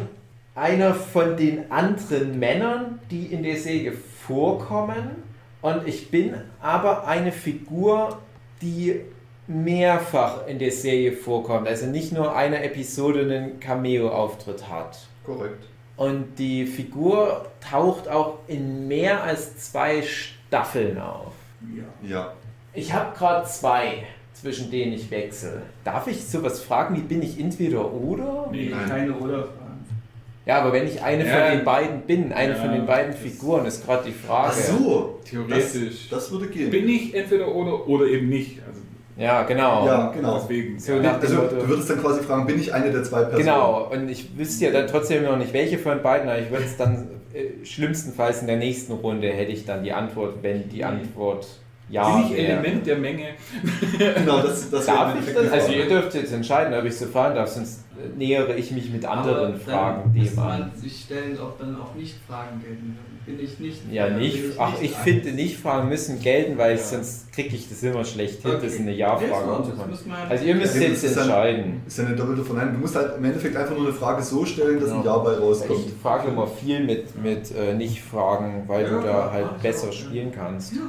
[0.55, 5.22] einer von den anderen Männern, die in der Serie vorkommen.
[5.61, 8.18] Und ich bin aber eine Figur,
[8.62, 9.01] die
[9.47, 11.66] mehrfach in der Serie vorkommt.
[11.66, 14.99] Also nicht nur eine Episode einen Cameo-Auftritt hat.
[15.25, 15.64] Korrekt.
[15.97, 21.33] Und die Figur taucht auch in mehr als zwei Staffeln auf.
[21.75, 22.09] Ja.
[22.09, 22.33] Ja.
[22.73, 25.62] Ich habe gerade zwei, zwischen denen ich wechsle.
[25.83, 28.49] Darf ich sowas fragen, wie bin ich entweder oder?
[28.53, 28.68] Nee.
[28.71, 28.88] Nein.
[28.88, 29.68] Keine Oder-Fragen.
[30.49, 31.31] Ja, aber wenn ich eine Ja.
[31.37, 34.49] von den beiden bin, eine Ja, von den beiden Figuren, ist gerade die Frage.
[34.51, 35.19] Ach so.
[35.29, 36.09] Theoretisch.
[36.09, 36.71] Das, das würde gehen.
[36.71, 38.59] Bin ich entweder oder oder eben nicht.
[38.67, 38.81] Also
[39.19, 39.85] Ja, genau.
[39.87, 40.39] Ja, genau.
[40.41, 40.79] deswegen.
[40.81, 41.19] So ja.
[41.21, 43.39] Also du würdest dann quasi fragen, bin ich eine der zwei Personen?
[43.45, 46.65] Genau, und ich wüsste ja dann trotzdem noch nicht, welche von beiden, aber ich würde
[46.65, 50.83] es dann äh, schlimmstenfalls in der nächsten Runde hätte ich dann die Antwort, wenn die
[50.83, 51.47] Antwort
[51.91, 52.47] ja Bin ich wäre.
[52.53, 53.25] Element der Menge?
[53.99, 55.53] Genau, das, das Darf ich im das?
[55.53, 57.85] Also ihr dürft jetzt entscheiden, ob ich so fahren darf, sonst
[58.17, 60.61] nähere ich mich mit anderen Aber dann Fragen dem an.
[60.61, 63.19] man sich stellen, ob dann auch nicht Fragen gelten würden.
[63.27, 63.81] Bin ich nicht.
[63.93, 64.35] Ja, nicht.
[64.43, 65.05] bin Ach, ich eins?
[65.05, 66.79] finde, nicht Fragen müssen gelten, weil Ja.
[66.79, 68.61] sonst kriege ich das immer schlecht hin, Okay.
[68.67, 69.51] das in eine Ja-Frage
[70.31, 71.83] Also ihr müsst Ja, jetzt das ist entscheiden.
[71.87, 72.75] Ist ja eine doppelte Verneinung.
[72.75, 75.19] Du musst halt im Endeffekt einfach nur eine Frage so stellen, dass ein Ja.
[75.19, 75.81] Bei rauskommt.
[75.87, 79.93] Ich frage immer viel mit, mit äh, Nicht-Fragen, weil Ja, du da halt ja, besser
[79.93, 80.75] spielen kannst.
[80.75, 80.83] Ja.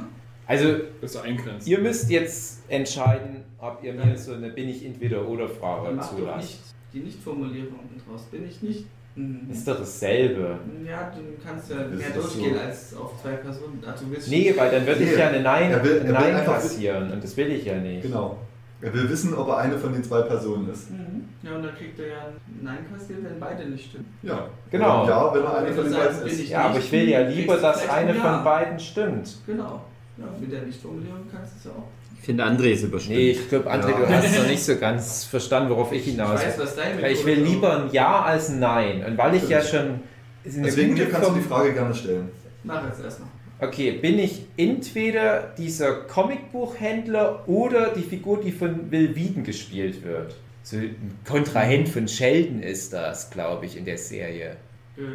[0.46, 0.68] Also
[1.00, 1.18] ist
[1.66, 6.58] ihr müsst jetzt entscheiden, ob ihr mir so eine Bin ich entweder oder Frage nicht
[6.92, 8.22] die Nicht-Formulierung unten draus.
[8.30, 9.48] Bin ich nicht Mhm.
[9.50, 10.56] Ist doch dasselbe.
[10.88, 12.60] Ja, du kannst ja Das mehr durchgehen so.
[12.60, 13.82] als auf zwei Personen.
[13.84, 13.94] Ach,
[14.28, 17.10] Nee, weil dann würde ich ja eine Nein, Er will- er will Nein einfach- kassieren
[17.10, 18.02] und das will ich ja nicht.
[18.02, 18.38] Genau.
[18.80, 20.92] Er will wissen, ob er eine von den zwei Personen ist.
[20.92, 21.24] Mhm.
[21.42, 24.06] Ja, und dann kriegt er ja ein Nein kassiert, wenn beide nicht stimmen.
[24.22, 24.48] Ja.
[24.70, 25.06] Genau.
[25.08, 26.48] Ja, wenn er eine Wenn von den beiden ist.
[26.48, 28.42] Ja, aber ich will ja lieber, dass eine ein von Ja.
[28.44, 29.36] beiden stimmt.
[29.44, 29.82] Genau.
[30.18, 31.88] Ja, mit der Nichtformulierung kannst du es ja auch.
[32.20, 33.16] Ich finde, André ist überstimmt.
[33.16, 33.98] Nee, ich glaube, André, Ja.
[33.98, 36.64] du hast noch nicht so ganz verstanden, worauf ich Ich hinaus weiß, will.
[36.64, 39.02] was deine Weil ich will lieber ein Ja als ein Nein.
[39.06, 40.00] Und weil ich ja schon.
[40.44, 42.28] Deswegen kannst du die Frage gerne stellen.
[42.62, 43.28] Mach jetzt erstmal.
[43.62, 50.34] Okay, bin ich entweder dieser Comicbuchhändler oder die Figur, die von Will Wheaton gespielt wird?
[50.62, 54.56] So ein Kontrahent von Sheldon ist das, glaube ich, in der Serie.
[54.96, 55.06] Äh, äh,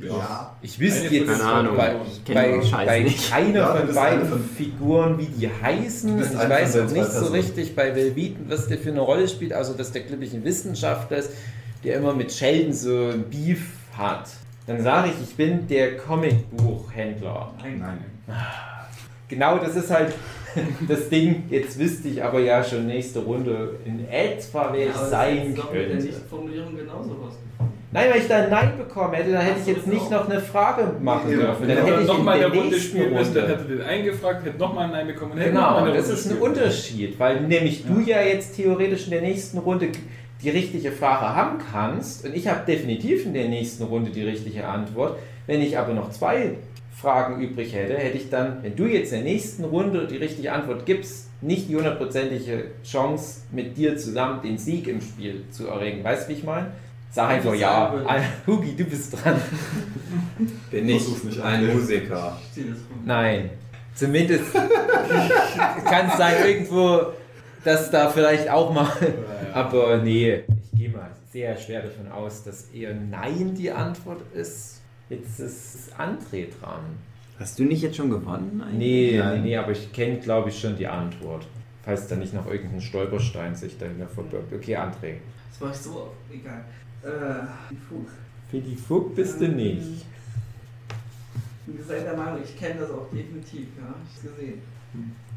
[0.00, 0.06] Ja.
[0.08, 0.56] ja.
[0.62, 1.76] Ich wüsste Eine jetzt Keine Ahnung.
[1.76, 6.18] bei, Ich bei, bei keiner Ja, von beiden von- Figuren, wie die heißen.
[6.20, 9.54] Ich weiß auch nicht so richtig bei Will Wheaton, was der für eine Rolle spielt,
[9.54, 11.30] außer dass der glücklich ein Wissenschaftler ist,
[11.84, 13.62] der immer mit Sheldon so ein Beef
[13.96, 14.28] hat.
[14.66, 17.52] Dann sage ich, ich bin der Comicbuchhändler.
[17.62, 17.78] Nein.
[17.78, 18.36] Nein.
[19.28, 20.14] Genau, das ist halt
[20.88, 21.44] das Ding.
[21.50, 25.48] Jetzt wüsste ich aber ja schon nächste Runde in etwa, wer ich Aber sein das
[25.48, 26.04] ist doch mit der könnte.
[26.06, 27.73] Nichtformulierung genauso rausgekommen.
[27.94, 30.10] Nein, weil ich da ein Nein bekommen hätte, dann hätte ich jetzt nicht auch.
[30.10, 31.68] noch eine Frage machen Ja, dürfen.
[31.68, 34.44] Dann Wenn hätte ich in nochmal der eine Runde spielen müssen, dann hätte den eingefragt,
[34.44, 36.42] hätte nochmal einen einbekommen und hätte noch mal Genau, eine das Runde ist ein spielen
[36.50, 39.88] Unterschied, weil nämlich du ja jetzt theoretisch in der nächsten Runde
[40.42, 44.66] die richtige Frage haben kannst und ich habe definitiv in der nächsten Runde die richtige
[44.66, 45.16] Antwort.
[45.46, 46.56] Wenn ich aber noch zwei
[46.92, 50.52] Fragen übrig hätte, hätte ich dann, wenn du jetzt in der nächsten Runde die richtige
[50.52, 56.02] Antwort gibst, nicht die hundertprozentige Chance, mit dir zusammen den Sieg im Spiel zu erregen.
[56.02, 56.68] Weißt du, wie ich meine?
[57.14, 57.94] Sag einfach ja.
[58.44, 59.40] Hugi, du bist dran.
[60.72, 61.72] Bin ich nicht, ein.
[61.72, 62.36] Musiker?
[63.04, 63.50] Nein.
[63.94, 64.52] Zumindest
[65.84, 67.12] kann es sein, irgendwo,
[67.62, 68.88] dass da vielleicht auch mal.
[69.52, 74.80] Aber nee, ich gehe mal sehr schwer davon aus, dass eher Nein die Antwort ist.
[75.08, 76.80] Jetzt ist André dran.
[77.38, 78.60] Hast du nicht jetzt schon gewonnen?
[78.60, 78.78] eigentlich?
[78.78, 79.42] Nee, nee, Nein.
[79.44, 81.46] nee, aber ich kenne, glaube ich, schon die Antwort.
[81.84, 84.52] Falls da nicht noch irgendein Stolperstein sich dahinter verbirgt.
[84.52, 85.18] Okay, André.
[85.50, 86.64] Das war ich so egal.
[87.04, 88.06] Äh, Fug.
[88.50, 90.04] Für die Fug bist du nicht.
[91.66, 93.94] Ich bin seid der Meinung, ich kenne das auch definitiv, ja.
[94.04, 94.62] Ich hab's gesehen.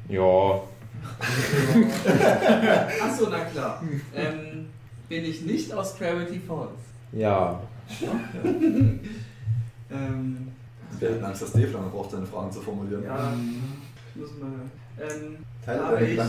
[0.09, 0.61] Ja,
[3.03, 3.83] Achso, na klar.
[4.15, 4.65] Ähm,
[5.07, 6.79] bin ich nicht aus Gravity Falls.
[7.11, 7.61] ja.
[9.89, 10.49] Ähm,
[10.99, 13.05] Wir hatten Angst, dass Dave lange braucht, seine Fragen zu formulieren.
[13.05, 13.33] ja,
[14.13, 14.49] ich muss mal.
[14.99, 16.19] Ähm, Teile habe, deine ich,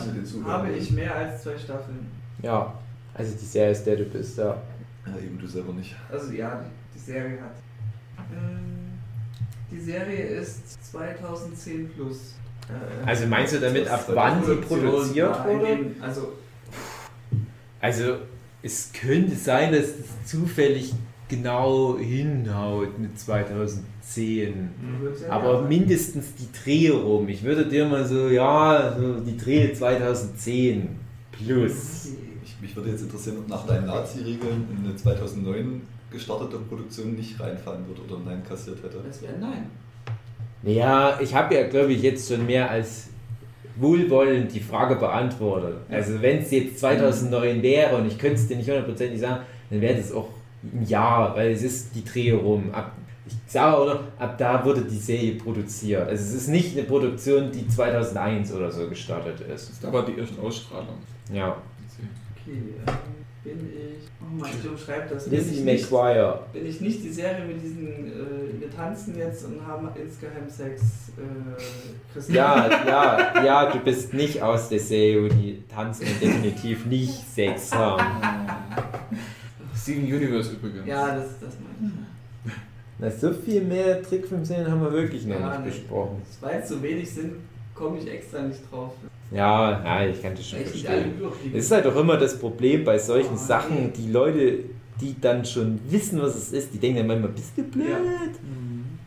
[0.45, 2.07] habe ich mehr als zwei Staffeln.
[2.41, 2.73] Ja.
[3.15, 4.57] Also die Serie ist der du bist, ja.
[5.15, 5.95] Ja, eben du selber nicht.
[6.11, 7.57] Also ja, die Serie hat.
[8.33, 8.99] Ähm,
[9.71, 12.35] die Serie ist 2010 plus.
[12.69, 15.79] Äh, Also meinst du damit, ab wann sie produziert wurde?
[16.01, 16.33] Also,
[17.81, 18.17] Also,
[18.63, 20.93] es könnte sein, dass es zufällig
[21.29, 24.71] genau hinhaut mit 2010.
[25.01, 27.29] wird's ja Aber mindestens die Dreh rum.
[27.29, 30.89] Ich würde dir mal so, ja, so die Dreh 2010
[31.33, 32.09] plus.
[32.59, 37.87] Ich, mich würde jetzt interessieren, ob nach deinen Nazi-Regeln eine 2009 gestartete Produktion nicht reinfallen
[37.87, 38.99] würde oder Nein kassiert hätte.
[39.07, 39.71] Das wäre nein.
[40.63, 43.09] Naja, ich habe ja, glaube ich, jetzt schon mehr als
[43.77, 45.77] wohlwollend die Frage beantwortet.
[45.89, 49.81] Also, wenn es jetzt 2009 wäre und ich könnte es dir nicht hundertprozentig sagen, dann
[49.81, 50.29] wäre das auch
[50.65, 52.71] ein Jahr, weil es ist die Dreh rum.
[52.73, 52.93] Ab,
[53.27, 56.09] ich sage auch noch, ab da wurde die Serie produziert.
[56.09, 59.69] Also, es ist nicht eine Produktion, die 2001 oder so gestartet ist.
[59.69, 60.97] Das ist aber die erste Ausstrahlung.
[61.33, 61.57] Ja.
[62.49, 62.95] Okay, ähm,
[63.45, 64.09] bin ich.
[64.21, 65.27] Oh Mann, ich umschreibe das.
[65.27, 66.41] Lizzie McGuire.
[66.53, 67.87] bin ich nicht die Serie mit diesen.
[68.07, 70.83] Äh, wir tanzen jetzt und haben insgeheim Sex.
[71.17, 72.37] Äh, Christian.
[72.37, 77.13] Ja, ja, ja, du bist nicht aus der Serie, wo die tanzen und definitiv nicht
[77.35, 78.03] Sex haben.
[79.77, 80.87] Steven Universe übrigens.
[80.87, 82.53] Ja, das, das meine ich.
[83.01, 85.71] Na, so viel mehr Trickfilmszenen haben wir wirklich noch Ja, nicht nee.
[85.71, 86.21] besprochen.
[86.41, 87.35] Weil es so wenig sind,
[87.75, 88.93] komme ich extra nicht drauf.
[89.31, 91.13] Ja, ja, ich kann das schon verstehen.
[91.55, 93.93] Es ist halt auch immer das Problem bei solchen Oh, Sachen, nee.
[93.97, 94.59] die Leute,
[95.01, 97.89] die dann schon wissen, was es ist, die denken dann manchmal, bist du blöd?
[97.89, 97.99] Ja.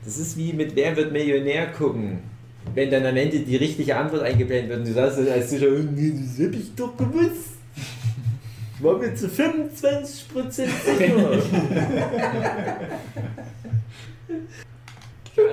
[0.05, 2.19] Das ist wie mit Wer wird Millionär gucken.
[2.75, 5.83] Wenn dann am Ende die richtige Antwort eingeblendet wird und du sagst als Zuschauer, "Oh,
[5.95, 7.49] nee, das hab ich doch gewusst.
[8.77, 10.67] Ich war mir zu 25% sicher.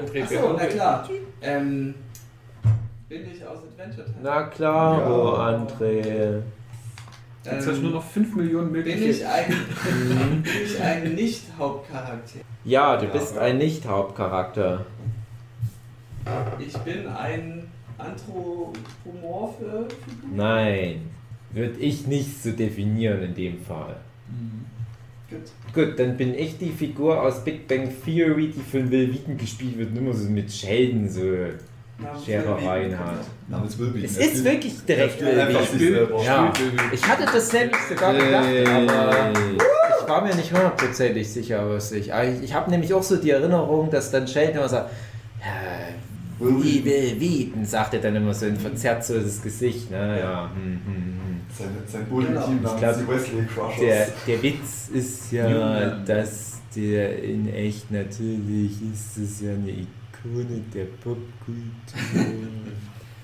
[0.00, 1.08] André Achso, na klar.
[1.42, 1.94] Ähm,
[3.08, 4.18] bin ich aus Adventure Time?
[4.22, 5.10] Na klar, Ja.
[5.10, 6.42] oh André.
[7.44, 9.28] Jetzt hast du nur noch 5 Millionen bin ich mögliche.
[9.28, 9.46] ein,
[10.42, 12.40] bin ich ein Nicht-Hauptcharakter?
[12.64, 13.12] Ja, du Ja.
[13.12, 14.84] bist ein Nicht-Hauptcharakter.
[16.58, 20.30] Ich bin ein anthropomorphe Figur?
[20.36, 21.08] Nein,
[21.52, 23.96] würde ich nicht so definieren in dem Fall.
[24.28, 24.66] Mhm.
[25.30, 25.40] Gut.
[25.72, 29.78] Gut, dann bin ich die Figur aus Big Bang Theory, die von Will Wheaton gespielt
[29.78, 31.22] wird, nur so mit Sheldon so
[32.24, 33.24] Scherereien hat.
[33.48, 34.04] Namens Wilby.
[34.04, 36.22] Es ist wirklich direkt selber.
[36.22, 39.32] Ja, Will- ich hatte das nämlich sogar gedacht, aber
[40.02, 42.12] ich war mir nicht hundertprozentig sicher, was ich.
[42.12, 44.90] aber Ich, ich habe nämlich auch so die Erinnerung, dass dann Sheldon immer sagt,
[45.40, 45.88] ja,
[46.40, 49.90] wie Will Wheaton, sagt er dann immer so ein verzerrt so das Gesicht.
[49.90, 50.20] Ne?
[50.20, 51.40] Ja, hm, hm, hm.
[51.58, 53.80] Sein, sein Bowling-Team Ich namens glaub, die Wesley Crushers.
[53.80, 55.96] Der, der Witz ist ja, Ja.
[56.06, 59.70] dass der in echt natürlich ist es ja eine
[60.24, 61.54] Ikone der Popkultur.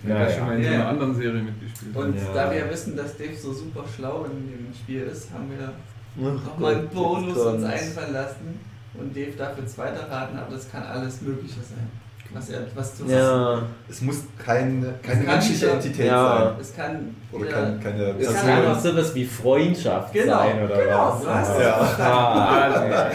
[0.07, 0.70] Er hat schon mal in Ja.
[0.72, 1.96] einer anderen Serie mitgespielt.
[1.96, 2.35] Und Ja.
[2.35, 5.72] da wir wissen, dass Dave so super schlau in dem Spiel ist, haben wir
[6.30, 8.61] nochmal einen Bonus uns einfallen lassen
[8.92, 11.88] und Dave dafür zweiter raten, aber das kann alles Mögliche sein.
[12.35, 16.38] Was er was zu Ja, Es muss keine, keine menschliche Entität Ja.
[16.50, 16.61] sein.
[16.61, 20.38] Es kann Oder ja, kein, keine es kann kann einfach auch sowas wie Freundschaft Genau,
[20.38, 21.49] sein oder genau, was.
[21.49, 21.81] es Ja.
[21.99, 23.11] Ah,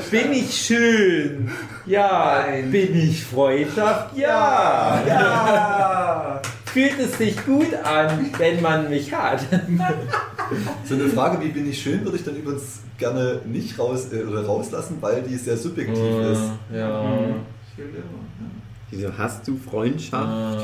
[0.10, 1.50] bin ich schön?
[1.86, 2.44] Ja.
[2.46, 2.70] Nein.
[2.70, 4.16] Bin ich Freundschaft?
[4.16, 5.02] Ja.
[5.06, 6.40] Ja!
[6.64, 9.40] Fühlt es sich gut an, wenn man mich hat?
[10.84, 14.24] So eine Frage wie bin ich schön, würde ich dann übrigens gerne nicht raus, äh,
[14.24, 16.42] oder rauslassen, weil die sehr subjektiv ist.
[16.74, 17.04] Ja.
[17.70, 18.59] Ich will immer.
[18.90, 20.58] Wieso hast du Freundschaft?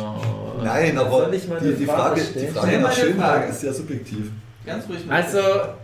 [0.62, 2.54] Nein, aber Soll ich mal die, die Frage die stellen?
[2.54, 4.18] Frage nach Schönheit ist sehr subjektiv.
[4.66, 4.72] Ja.
[4.74, 5.22] Ganz ruhig mal.
[5.22, 5.38] Also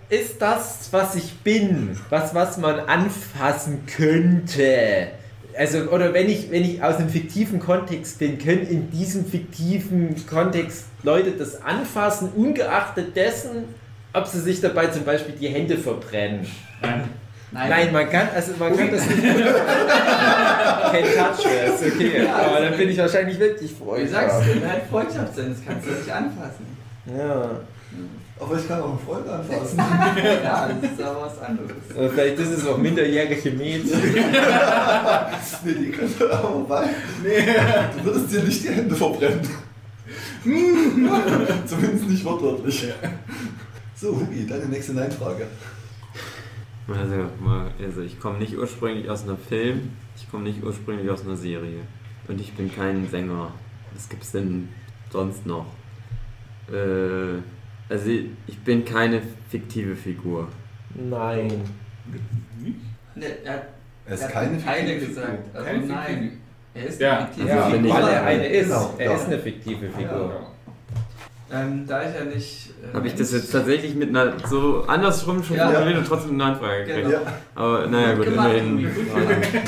[0.08, 5.08] ist das, was ich bin, was, was man anfassen könnte?
[5.56, 10.16] Also, oder wenn ich, wenn ich aus einem fiktiven Kontext bin, können in diesem fiktiven
[10.26, 13.64] Kontext Leute das anfassen, ungeachtet dessen,
[14.14, 16.46] ob sie sich dabei zum Beispiel die Hände verbrennen.
[17.52, 17.68] Nein.
[17.70, 19.22] Nein, man kann, also man kann das nicht.
[19.22, 22.24] Kein Touchware, ist okay.
[22.24, 24.10] Ja, Aber also- dann bin ich wahrscheinlich wirklich Wie freundlich.
[24.10, 26.66] sagst du, wenn halt Freundschaft sind, das kannst du nicht anfassen.
[27.06, 27.50] Ja.
[28.40, 29.78] Aber ich kann auch einen Freund anfassen.
[30.44, 31.70] ja, das ist aber was anderes.
[31.96, 34.00] Oder vielleicht ist es auch minderjährige Mädchen.
[35.64, 36.86] nee, die könnte aber bei.
[37.22, 37.44] Nee.
[37.98, 39.40] Du würdest dir nicht die Hände verbrennen.
[41.66, 42.86] Zumindest nicht wortwörtlich.
[43.94, 45.46] So, Hugi, deine nächste Nein-Frage.
[46.88, 51.24] Also, mal, also ich komme nicht ursprünglich aus einem Film, ich komme nicht ursprünglich aus
[51.24, 51.80] einer Serie.
[52.28, 53.52] Und ich bin kein Sänger.
[53.94, 54.68] Was gibt's denn
[55.10, 55.66] sonst noch?
[56.70, 57.38] Äh,
[57.88, 58.10] also
[58.46, 60.48] ich bin keine fiktive Figur.
[60.94, 61.62] Nein.
[63.14, 63.62] Ne, er hat,
[64.06, 65.54] Er ist er keine keine fiktive gesagt.
[65.54, 66.06] Also Keine nein.
[66.06, 66.32] fiktive.
[66.74, 67.18] Er ist Ja.
[67.18, 68.70] eine fiktive Ja, ich- weil er eine ist.
[68.98, 70.46] Er ist eine fiktive Figur.
[71.52, 72.70] Ähm, da ich ja nicht.
[72.82, 75.70] Äh, Habe ich das jetzt tatsächlich mit einer so andersrum schon Ja.
[75.70, 77.08] formuliert und trotzdem eine Nachfrage gekriegt.
[77.08, 77.22] Genau.
[77.22, 77.32] Ja.
[77.54, 78.90] Aber naja gut, Gemacht, immerhin.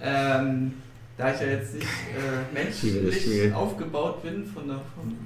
[0.00, 0.74] Ähm,
[1.16, 5.16] da ich ja jetzt nicht äh, menschlich aufgebaut bin von der vom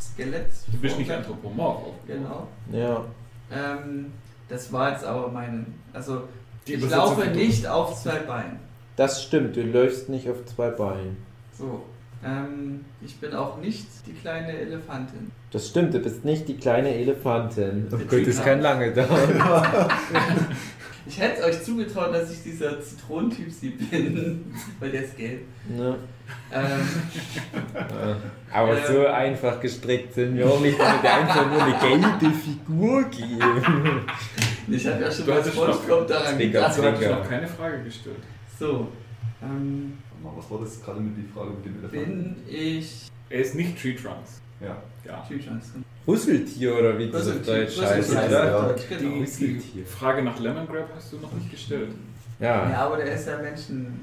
[0.00, 0.46] Skelett.
[0.70, 1.94] Du bist nicht anthropomorph.
[2.06, 2.46] Genau.
[2.70, 3.04] Ja.
[3.50, 4.12] Ähm,
[4.48, 5.66] das war jetzt aber meine.
[5.92, 6.22] Also,
[6.68, 8.60] Die ich laufe nicht auf zwei Beinen.
[8.94, 11.16] Das stimmt, du läufst nicht auf zwei Beinen.
[11.58, 11.82] So.
[12.24, 15.30] Ähm, ich bin auch nicht die kleine Elefantin.
[15.50, 17.88] Das stimmt, du bist nicht die kleine Elefantin.
[17.92, 19.88] Oh Gott, das kann lange dauern.
[21.04, 25.40] Ich hätte euch zugetraut, dass ich dieser Zitronentyp sie bin, weil der ist gelb.
[25.68, 25.96] ne?
[26.52, 26.62] Ähm,
[28.52, 28.82] Aber Ähm.
[28.86, 34.06] so einfach gestrickt sind wir auch nicht, damit wir einfach nur eine gelbe Figur geben.
[34.68, 36.78] ich habe ja schon Du mal hattest noch- Spongebob daran Zwinker, gedacht.
[36.78, 37.16] Du Zwinker.
[37.18, 38.16] noch keine Frage gestellt.
[38.58, 38.86] So.
[39.42, 42.34] Ähm, Was war das gerade mit die Frage mit dem Elefanten?
[42.34, 43.08] bin ich.
[43.28, 44.40] Er ist nicht Tree Trunks.
[44.60, 44.76] Ja.
[45.04, 45.24] Ja.
[45.26, 45.72] Tüchans.
[46.06, 48.72] Rüsseltier oder wie das auf Deutsch heißt, ja.
[48.88, 49.22] Genau.
[49.24, 49.84] Die.
[49.84, 51.90] Frage nach Lemon Grab hast du noch nicht gestellt.
[52.38, 54.00] Ja, Ja, aber der ist ja Menschen.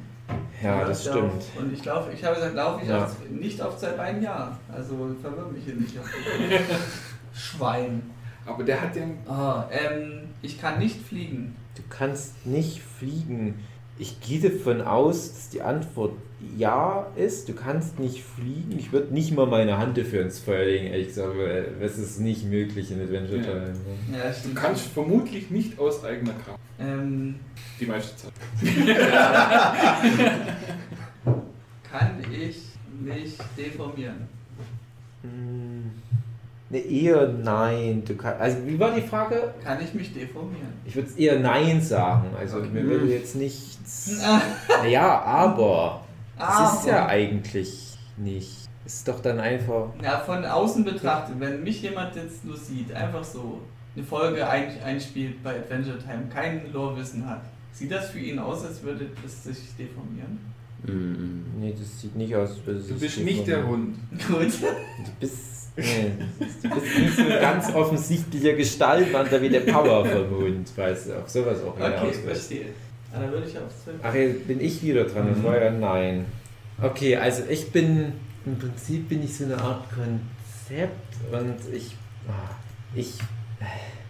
[0.62, 1.34] ja, das stimmt.
[1.34, 3.04] auf- Und ich laufe, ich habe gesagt, laufe ich Ja.
[3.06, 4.58] auf, nicht auf zwei Beinen, ja.
[4.74, 5.94] Also verwirr mich hier nicht.
[7.34, 8.02] Schwein.
[8.46, 9.18] Aber der hat den.
[9.28, 11.56] Ah, ähm, ich kann nicht fliegen.
[11.76, 13.60] Du kannst nicht fliegen.
[14.02, 16.14] Ich gehe davon aus, dass die Antwort
[16.58, 17.50] ja ist.
[17.50, 18.74] Du kannst nicht fliegen.
[18.80, 21.38] Ich würde nicht mal meine Hand dafür ins Feuer legen, ehrlich gesagt.
[21.38, 23.44] weil Es ist nicht möglich in Adventure Ja.
[23.44, 23.74] Time.
[24.14, 26.58] Ja, Du kannst vermutlich nicht aus eigener Kraft.
[26.80, 27.36] Ähm,
[27.78, 28.32] Die meiste Zeit.
[31.92, 32.58] kann ich
[33.02, 34.28] mich deformieren?
[35.24, 35.92] Hm.
[36.72, 38.04] Ne, eher nein.
[38.06, 39.54] Du kann, also, wie war die Frage?
[39.64, 40.68] Kann ich mich deformieren?
[40.86, 42.28] Ich würde eher nein sagen.
[42.38, 42.70] Also, Okay.
[42.72, 44.22] mir würde jetzt nichts.
[44.24, 44.40] Ah,
[44.84, 46.02] Naja, aber.
[46.38, 48.70] Das ist ja aber- eigentlich nicht.
[48.86, 49.88] Es ist doch dann einfach.
[50.04, 53.60] Ja, von außen betrachtet, wenn mich jemand jetzt nur sieht, einfach so
[53.96, 57.42] eine Folge ein, einspielt bei Adventure Time, kein Lore-Wissen hat,
[57.74, 60.40] sieht das für ihn aus, als würde es sich deformieren?
[60.84, 61.46] Mhm.
[61.60, 62.52] Nee, das sieht nicht aus.
[62.52, 63.68] als würde Du es bist nicht der.
[63.68, 63.96] Hund.
[64.28, 64.54] Gut.
[64.62, 66.12] Du bist Nee,
[66.64, 71.18] du bist nicht so ein ganz offensichtlicher Gestaltwandler wie der Power vom Hund, weißt du,
[71.20, 72.22] auf sowas auch Okay, willst.
[72.22, 72.66] verstehe.
[73.14, 73.98] Ah, dann würde ich auf 12.
[74.04, 76.26] Ach, jetzt bin ich wieder dran und vorher nein.
[76.82, 78.14] Okay, also ich bin,
[78.46, 81.96] im Prinzip bin ich so eine Art Konzept und ich,
[82.28, 82.56] ah,
[82.94, 83.14] ich,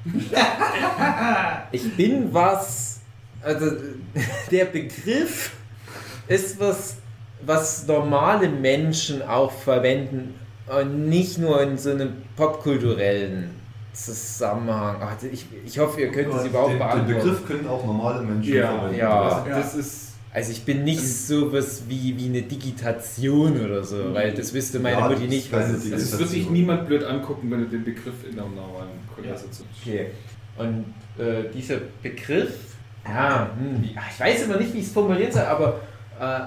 [1.72, 3.02] ich bin was,
[3.42, 3.72] also
[4.52, 5.52] der Begriff
[6.28, 6.98] ist was,
[7.46, 10.36] was normale Menschen auch verwenden
[10.78, 13.50] und nicht nur in so einem popkulturellen
[13.94, 14.98] Zusammenhang.
[15.02, 17.08] Ach, ich, ich hoffe, ihr könnt es überhaupt den, den beantworten.
[17.16, 18.98] Begriff können auch normale Menschen Ja, verwenden.
[19.00, 19.46] ja.
[19.50, 20.06] Das ist.
[20.32, 25.00] Also ich bin nicht sowas wie, wie eine Digitation oder so, weil das wüsste meine
[25.00, 26.14] Ja, Mutti nicht, was es Also ist.
[26.14, 30.12] es wird dich niemand blöd angucken, wenn du den Begriff in der normalen Konversation Okay.
[30.56, 30.86] Und
[31.18, 32.52] äh, dieser Begriff,
[33.08, 35.80] ja, hm, wie- ich weiß immer nicht, wie ich es formulieren soll, aber
[36.22, 36.42] äh,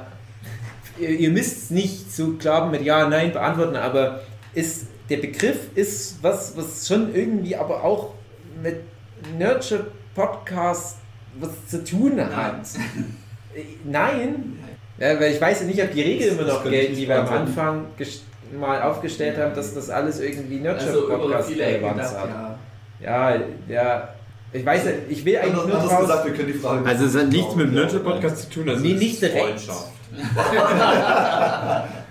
[0.99, 4.21] ihr, müsst es nicht so klar mit Ja, Nein beantworten, aber
[4.55, 8.15] ist, der Begriff ist was, was schon irgendwie aber auch
[8.63, 8.77] mit
[9.39, 10.97] Nurture Podcast
[11.41, 12.67] was zu tun hat.
[13.55, 14.59] Äh, Nein?
[14.99, 17.29] Ja, weil ich weiß ja nicht, ob die Regeln immer noch gelten, die wir am.
[17.29, 17.87] Anfang
[18.59, 22.29] mal aufgestellt haben, dass das alles irgendwie Nurture Also Podcast Ecken Relevanz hat.
[22.29, 22.59] ja.
[23.03, 24.09] Ja, ja.
[24.53, 27.17] Ich weiß ja, ich will eigentlich Anders, nur gesagt, wir können die Frage Also es
[27.17, 29.39] hat nichts mit dem Ja, Nurture Podcast zu tun, also Nee, nicht ist direkt.
[29.41, 29.87] Freundschaft.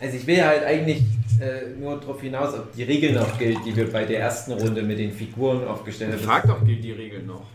[0.00, 1.02] Also ich will halt eigentlich
[1.40, 4.82] äh, nur darauf hinaus, ob die Regel noch gilt, die wir bei der ersten Runde
[4.82, 6.22] mit den Figuren aufgestellt haben.
[6.22, 7.46] Frag doch, gilt die Regel noch.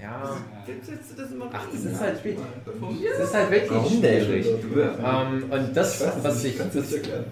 [0.00, 0.36] Ja,
[0.66, 1.16] das
[1.52, 2.36] Ach, das ist halt mir?
[3.18, 4.46] das ist halt wirklich schwierig.
[5.02, 6.58] Ähm, und das, was, ich,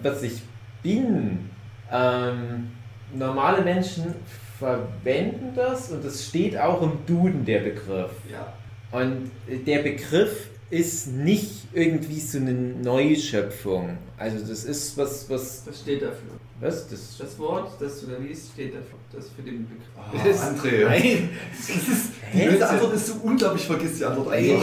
[0.01, 0.41] was ich
[0.81, 1.49] bin,
[1.91, 2.71] ähm,
[3.13, 4.15] normale Menschen
[4.57, 8.11] verwenden das und es steht auch im Duden der Begriff.
[8.31, 8.53] Ja.
[8.91, 9.29] Und
[9.67, 13.97] der Begriff ist nicht irgendwie so eine Neuschöpfung.
[14.17, 16.31] Also das ist was, was, Das steht dafür.
[16.59, 18.97] was, das, Das Wort, das du da liest, steht dafür.
[19.11, 20.37] Das für den Begriff.
[20.41, 20.85] Ah, André.
[20.85, 21.29] Nein.
[21.51, 24.57] Das ist, die beste Antwort ist so unglaublich, vergiss die Antwort Ey,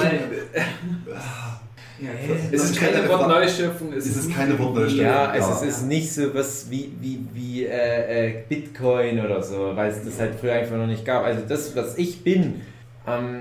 [2.03, 2.09] Ja,
[2.51, 5.05] Es ist keine Wortneuschöpfung, es Es ist ist keine Wortneuschöpfung.
[5.05, 9.73] Ja, also es ist nicht so was wie, wie, wie äh, äh, Bitcoin oder so,
[9.77, 11.25] weil es das halt früher einfach noch nicht gab.
[11.25, 12.63] Also das, was ich bin,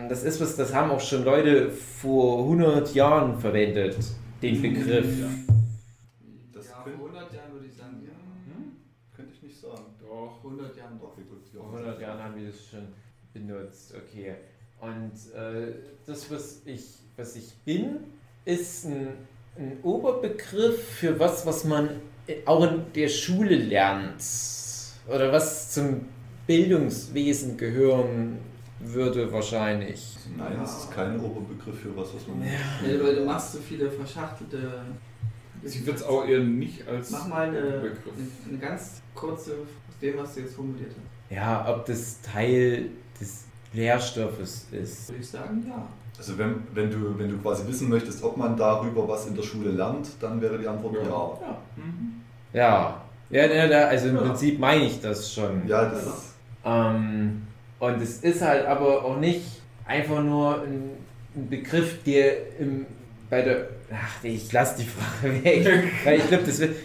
[0.10, 3.98] das ist was, das haben auch schon Leute vor 100 Jahren verwendet,
[4.42, 5.06] den Begriff.
[6.54, 9.16] Das ja, vor könnte, 100 Jahren würde ich sagen, ja.
[9.16, 9.86] könnte ich nicht sagen.
[10.00, 10.38] Doch.
[10.44, 11.16] 100 Jahren doch.
[11.18, 11.62] Ja.
[11.62, 12.88] Vor 100 Jahren haben wir das schon
[13.34, 14.36] benutzt, okay.
[14.82, 15.74] Und äh,
[16.06, 16.84] das, was ich,
[17.18, 17.98] was ich bin,
[18.46, 19.10] ist ein,
[19.58, 21.90] ein Oberbegriff für was, was man
[22.46, 24.24] auch in der Schule lernt.
[25.08, 26.06] Oder was zum
[26.48, 28.38] Bildungswesen gehören
[28.80, 30.16] würde wahrscheinlich.
[30.38, 32.40] Nein, es ist kein Oberbegriff für was, was man.
[32.40, 34.82] Nee, weil du machst so viele verschachtelte.
[35.64, 37.92] Sie wird es auch eher nicht als Mach mal eine, eine,
[38.48, 41.36] eine ganz kurze aus dem, was du jetzt formuliert hast.
[41.36, 45.10] Ja, ob das Teil des Lehrstoffes ist.
[45.10, 45.86] Würde ich sagen, ja.
[46.18, 49.44] Also wenn, wenn, du, wenn du quasi wissen möchtest, ob man darüber was in der
[49.44, 51.02] Schule lernt, dann wäre die Antwort ja.
[51.04, 51.58] Ja.
[51.76, 52.22] Mhm.
[52.52, 54.22] Ja, ja, ja, ja also im Ja.
[54.24, 55.68] Prinzip meine ich das schon.
[55.68, 57.44] Ja, das Ähm,
[57.80, 59.42] und es ist halt aber auch nicht
[59.86, 60.90] einfach nur ein,
[61.36, 62.86] ein Begriff, der im,
[63.30, 63.70] bei der.
[63.92, 65.84] Ach, ich lasse die Frage weg.
[66.04, 66.76] weil ich glaube, das wird.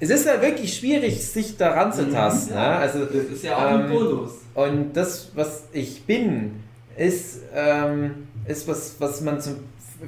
[0.00, 2.50] Es ist ja wirklich schwierig, sich daran zu tasten.
[2.52, 2.56] Mhm.
[2.58, 2.70] Ja.
[2.70, 2.76] Ne?
[2.76, 4.32] Also, Das ist ja auch ein ähm, Bonus.
[4.54, 6.62] Und das, was ich bin,
[6.96, 9.56] ist, ähm, ist was, was man zum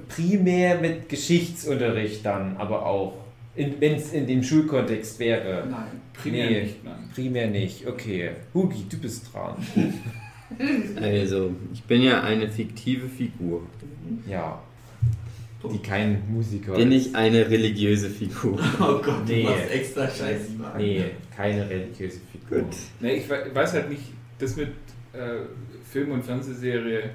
[0.08, 3.14] primär mit Geschichtsunterricht dann aber auch,
[3.54, 5.66] wenn es in dem Schulkontext wäre.
[5.70, 6.00] Nein.
[6.12, 6.62] Primär Nee.
[6.62, 7.10] nicht, nein.
[7.14, 7.86] Primär nicht.
[7.86, 8.30] Okay.
[8.54, 9.54] Hugi, du bist dran.
[11.00, 13.62] Also, ich bin ja eine fiktive Figur.
[14.28, 14.62] Ja.
[15.72, 17.08] Die kein Musiker Bin ist.
[17.08, 18.56] ich eine religiöse Figur?
[18.80, 19.42] Oh Gott, Nee.
[19.42, 20.50] du machst extra Scheiße.
[20.78, 21.04] Nee,
[21.36, 22.60] keine religiöse Figur.
[22.60, 22.76] Gut.
[23.00, 24.02] Nee, ich we- weiß halt nicht,
[24.38, 24.68] das mit
[25.12, 25.46] äh,
[25.90, 27.10] Film und Fernsehserie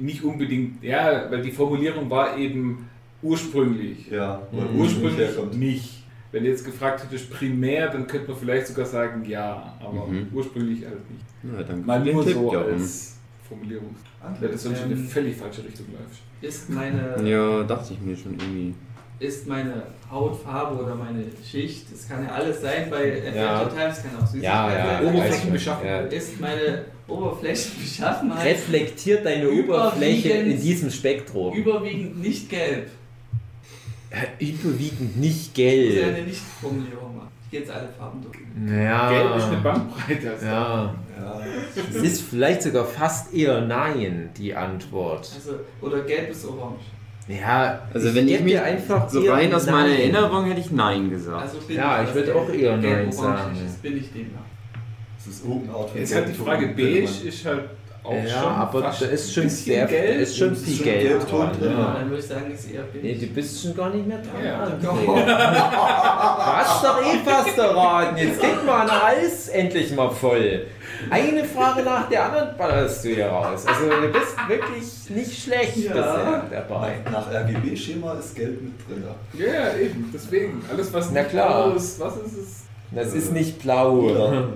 [0.00, 2.88] nicht unbedingt, ja, weil die Formulierung war eben
[3.22, 4.08] ursprünglich.
[4.10, 4.78] ja, Mhm.
[4.78, 6.01] ursprünglich nicht.
[6.32, 10.28] Wenn du jetzt gefragt hättest, primär, dann könnte man vielleicht sogar sagen, ja, aber Mhm.
[10.32, 11.24] ursprünglich halt nicht.
[11.56, 12.72] Ja, danke Mal nur Tipp, so Jochen.
[12.72, 13.16] als
[13.46, 13.94] Formulierung.
[14.40, 16.22] Weil das sonst in eine Ähm, völlig falsche Richtung läuft.
[16.40, 18.74] Ist meine, Ja, dachte ich mir schon irgendwie.
[19.18, 23.64] ist meine Hautfarbe oder meine Schicht, das kann ja alles sein, bei Adventure Ja.
[23.66, 24.86] Times kann auch Süßigkeit Ja, ja.
[25.02, 25.06] sein.
[25.14, 26.12] Oberflächenbeschaffenheit.
[26.12, 26.18] Ja.
[26.18, 31.54] Ist meine Oberflächenbeschaffenheit Reflektiert deine Oberfläche in diesem Spektrum.
[31.54, 32.88] überwiegend nicht gelb.
[34.38, 36.16] Überwiegend nicht Das ist ja gelb.
[36.16, 37.28] eine Nicht-Formulierung machen.
[37.44, 38.36] Ich gehe jetzt alle Farben durch.
[38.82, 39.10] Ja.
[39.10, 40.30] Gelb ist eine Bandbreite.
[40.32, 40.94] Also Ja.
[41.20, 41.40] Ja,
[41.90, 45.30] Es ist vielleicht sogar fast eher Nein, die Antwort.
[45.34, 46.80] Also, oder gelb ist orange.
[47.28, 50.00] Ja, Also wenn ich geb mich dir einfach so rein aus meiner Nein.
[50.00, 51.40] Erinnerung hätte ich Nein gesagt.
[51.42, 53.56] Also Ja, ich würde gelb- auch eher Nein sagen.
[53.64, 54.40] ist, bin ich demnach.
[55.16, 55.62] Das ist von
[55.94, 57.64] Jetzt halt die Frage, beige ist halt
[58.04, 60.20] auch Ja, schon aber fast da ist schon sehr gelb.
[60.20, 61.52] ist schon ist viel Geld Gelbton dran.
[61.58, 61.94] drin, Ja, Ja.
[62.00, 64.44] dann würde ich sagen, ist eher bin Nee, du bist schon gar nicht mehr dran.
[64.44, 64.68] Ja.
[66.56, 68.16] Hast doch eh fast erraten.
[68.16, 70.66] Jetzt geht mal ein Hals endlich mal voll.
[71.10, 73.64] Eine Frage nach der anderen ballerst du hier raus.
[73.66, 75.92] Also du bist wirklich nicht schlecht Ja.
[75.92, 76.94] bisher dabei.
[77.04, 79.04] Nach, nach RGB-Schema ist Gelb mit drin.
[79.34, 80.10] Ja, ja, eben.
[80.14, 80.64] Deswegen.
[80.70, 81.64] Alles, was Na nicht klar.
[81.68, 82.62] blau ist, was ist es?
[82.92, 84.46] Das ist nicht blau.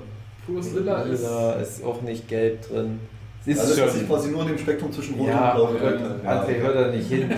[0.47, 1.23] Pures Lila ist.
[1.23, 3.01] Lila ist auch nicht gelb drin.
[3.47, 4.09] Es ist was sich schon.
[4.09, 6.49] quasi nur in dem Spektrum zwischen Rot Ja, und Blau oh bewegt hat.
[6.49, 7.31] André, hör da nicht hin.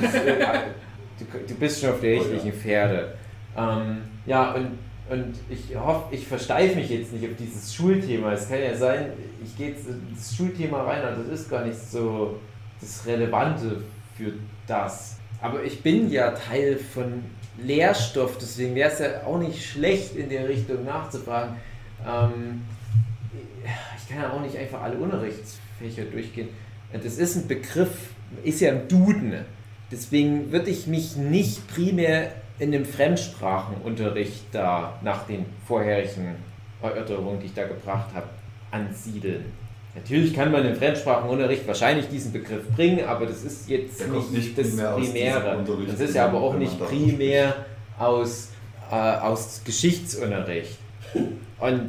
[1.18, 3.14] Du, du bist schon auf der richtigen Pferde.
[3.56, 4.78] Ähm, ja, und,
[5.10, 8.32] und ich hoffe, ich versteife mich jetzt nicht auf dieses Schulthema.
[8.32, 9.06] Es kann ja sein,
[9.44, 12.38] ich gehe jetzt in das Schulthema rein, und das ist gar nicht so
[12.80, 13.82] das Relevante
[14.16, 14.32] für
[14.68, 15.18] das.
[15.40, 17.24] Aber ich bin ja Teil von
[17.60, 21.56] Lehrstoff, deswegen wäre es ja auch nicht schlecht, in der Richtung nachzufragen.
[22.06, 22.62] Ähm,
[23.96, 24.96] ich kann ja auch nicht einfach alle
[25.80, 26.48] Unterrichtsfächer durchgehen.
[26.92, 28.10] Das ist ein Begriff,
[28.44, 29.44] ist ja im Duden.
[29.90, 36.36] Deswegen würde ich mich nicht primär in dem Fremdsprachenunterricht da nach den vorherigen
[36.82, 38.26] Erörterungen, die ich da gebracht habe,
[38.70, 39.44] ansiedeln.
[39.94, 44.58] Natürlich kann man im Fremdsprachenunterricht wahrscheinlich diesen Begriff bringen, aber das ist jetzt nicht, nicht
[44.58, 45.64] das Primäre.
[45.86, 47.66] Das ist ja aber auch nicht primär
[47.98, 48.50] aus,
[48.90, 50.78] äh, aus Geschichtsunterricht.
[51.58, 51.86] Und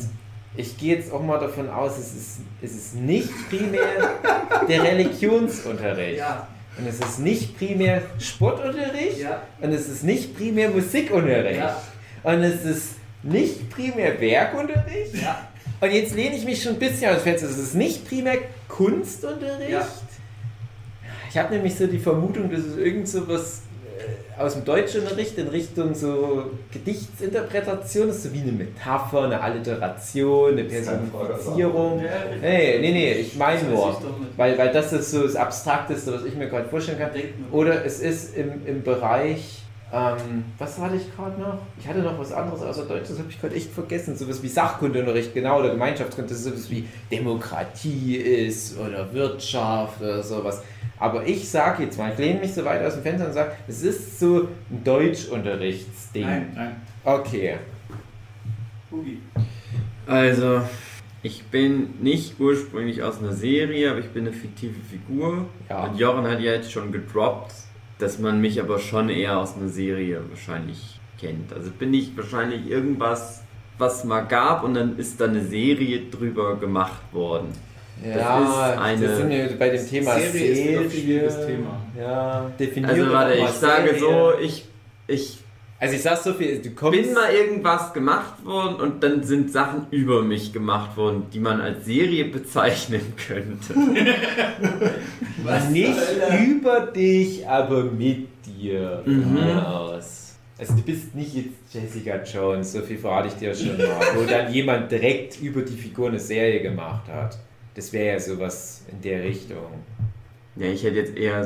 [0.55, 3.81] ich gehe jetzt auch mal davon aus, es ist, es ist nicht primär
[4.67, 6.17] der Religionsunterricht.
[6.19, 6.47] Ja,
[6.77, 9.19] Und es ist nicht primär Sportunterricht.
[9.19, 11.59] ja, Und es ist nicht primär Musikunterricht.
[11.59, 11.81] ja,
[12.23, 15.13] Und es ist nicht primär Werkunterricht.
[15.81, 17.47] Und jetzt lehne ich mich schon ein bisschen aus Fenster.
[17.47, 18.37] Es ist nicht primär
[18.67, 19.87] Kunstunterricht.
[21.29, 23.61] Ich habe nämlich so die Vermutung, dass es irgend so was
[24.37, 30.63] aus dem Deutschunterricht in Richtung so Gedichtsinterpretation ist, so wie eine Metapher, eine Alliteration, eine
[30.63, 32.01] Das Personifizierung.
[32.41, 34.01] Nee, nee, nee, ich meine Das nur.
[34.37, 37.11] Weil, weil das ist so das Abstrakteste, was ich mir gerade vorstellen kann.
[37.51, 41.57] Oder es ist im, im Bereich, ähm, was hatte ich gerade noch?
[41.79, 44.15] Ich hatte noch was anderes außer Deutsch, das habe ich gerade echt vergessen.
[44.15, 50.21] Sowas wie Sachkundeunterricht, genau, oder Gemeinschaftskunde, das ist sowas wie Demokratie ist oder Wirtschaft oder
[50.21, 50.61] sowas.
[50.99, 53.53] Aber ich sage jetzt mal, ich lehne mich so weit aus dem Fenster und sage,
[53.67, 56.25] es ist so ein Deutschunterrichtsding.
[56.25, 56.51] Nein.
[56.53, 56.75] Nein.
[57.05, 57.57] Okay.
[58.91, 59.19] Hugi.
[60.05, 60.61] Also,
[61.23, 65.45] ich bin nicht ursprünglich aus einer Serie, aber ich bin eine fiktive Figur.
[65.69, 65.85] Ja.
[65.85, 67.53] Und Jochen hat ja jetzt schon gedroppt,
[67.97, 71.53] dass man mich aber schon eher aus einer Serie wahrscheinlich kennt.
[71.53, 73.43] Also bin ich wahrscheinlich irgendwas,
[73.77, 77.49] was mal gab und dann ist da eine Serie drüber gemacht worden.
[78.05, 80.33] Ja, ist eine das sind wir bei dem Thema Serie ist
[80.67, 81.01] wieder ein Serie.
[81.03, 81.81] schwieriges Thema.
[81.99, 83.99] Ja, definiere Also warte, ich sage Serie.
[83.99, 84.65] so, ich,
[85.07, 85.37] ich
[85.79, 87.01] Also ich sag so viel, du kommst...
[87.01, 91.59] bin mal irgendwas gemacht worden und dann sind Sachen über mich gemacht worden, die man
[91.61, 93.73] als Serie bezeichnen könnte.
[95.43, 96.43] Was nicht Hölle?
[96.45, 99.37] über dich, aber mit dir Mhm.
[99.65, 100.35] aus.
[100.57, 104.23] Also du bist nicht jetzt Jessica Jones, so viel verrate ich dir schon mal, wo
[104.29, 107.37] dann jemand direkt über die Figur eine Serie gemacht hat.
[107.75, 109.83] Das wäre ja sowas in der Richtung.
[110.55, 111.41] Ja, ich hätte jetzt eher.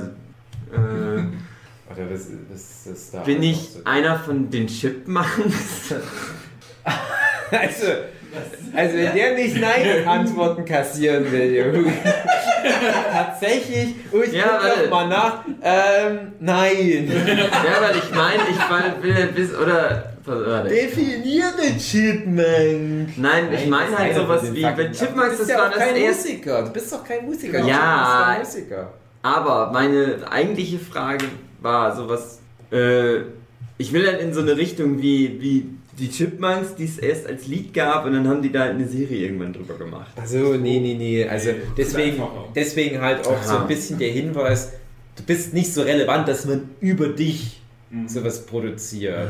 [0.71, 0.75] Äh,
[1.91, 3.19] Oder was, was ist da?
[3.21, 3.79] bin ich so?
[3.85, 5.93] einer von den Chipmunks?
[7.51, 7.85] Also,
[8.75, 11.93] also wenn der nicht Nein-Antworten kassieren will, Junge.
[13.11, 15.45] Tatsächlich, oh, ich Ja, guck mal nach.
[15.61, 17.11] Ähm, nein.
[17.11, 19.53] ja, weil ich meine, ich will- will bis.
[19.53, 20.12] Oder.
[20.25, 20.69] Warte.
[20.69, 23.17] Definiere Chipmunk.
[23.17, 24.61] Nein, ich meine halt sowas wie.
[24.61, 26.29] Du Chipmunks, bist das ja war das kein erste.
[26.29, 26.63] Musiker.
[26.63, 27.59] Du bist doch kein Musiker.
[27.65, 28.35] Ja.
[28.35, 28.93] Du bist kein Musiker.
[29.21, 31.25] Aber meine eigentliche Frage
[31.61, 32.39] war sowas.
[32.71, 33.21] Äh,
[33.77, 35.65] ich will halt in so eine Richtung wie, wie
[35.97, 39.25] die Chipmunks, die es erst als Lied gab und dann haben die da eine Serie
[39.27, 40.11] irgendwann drüber gemacht.
[40.15, 41.27] Also, nee, nee, nee.
[41.27, 42.23] Also, Nee, deswegen,
[42.55, 43.61] deswegen halt auch so Aha.
[43.61, 44.71] ein bisschen der Hinweis,
[45.15, 47.61] du bist nicht so relevant, dass man über dich
[48.07, 49.29] sowas produziert.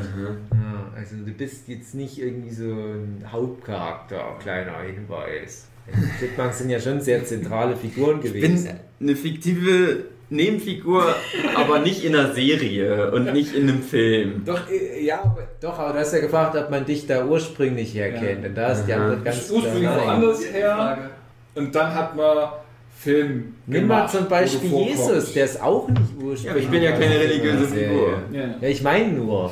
[0.51, 5.68] Ja, also du bist jetzt nicht irgendwie so ein Hauptcharakter, kleiner Hinweis.
[5.88, 8.70] Die Chipmunks sind ja schon sehr zentrale Figuren Ich bin gewesen.
[9.01, 11.14] eine fiktive Nebenfigur,
[11.55, 14.43] aber nicht in einer Serie und nicht in einem Film.
[14.45, 18.45] Doch, äh, ja, doch, aber du hast ja gefragt, ob man dich da ursprünglich herkennt.
[18.45, 18.93] Und da ist die.
[18.93, 20.22] Antwort ganz Ist ursprünglich klar nein.
[20.22, 20.76] woanders her.
[20.76, 21.01] Frage.
[21.55, 22.38] Und dann hat man
[22.96, 24.70] Film Nimm mal zum du Beispiel.
[24.70, 26.44] Jesus, der ist auch nicht ursprünglich.
[26.44, 27.88] Ja, aber ich bin ja keine religiöse Serie.
[27.89, 28.22] Figur.
[28.32, 28.56] Ja.
[28.62, 29.52] Ja, ich meine nur.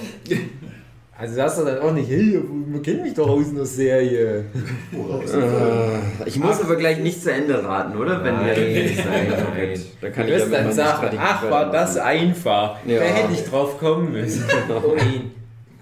[1.18, 4.46] Also du hast doch dann auch nicht, hey, man kennt mich doch aus einer Serie.
[4.92, 8.24] Äh, ich muss aber gleich nicht zu Ende raten, oder?
[8.24, 9.80] Wenn Nein, nein, nein.
[10.02, 12.78] Da kann Du ich ja wirst mit dann sagen, ach, war das einfach.
[12.86, 13.00] Ja.
[13.00, 14.46] Da hätte ich drauf kommen müssen.
[14.70, 15.32] Oh nein.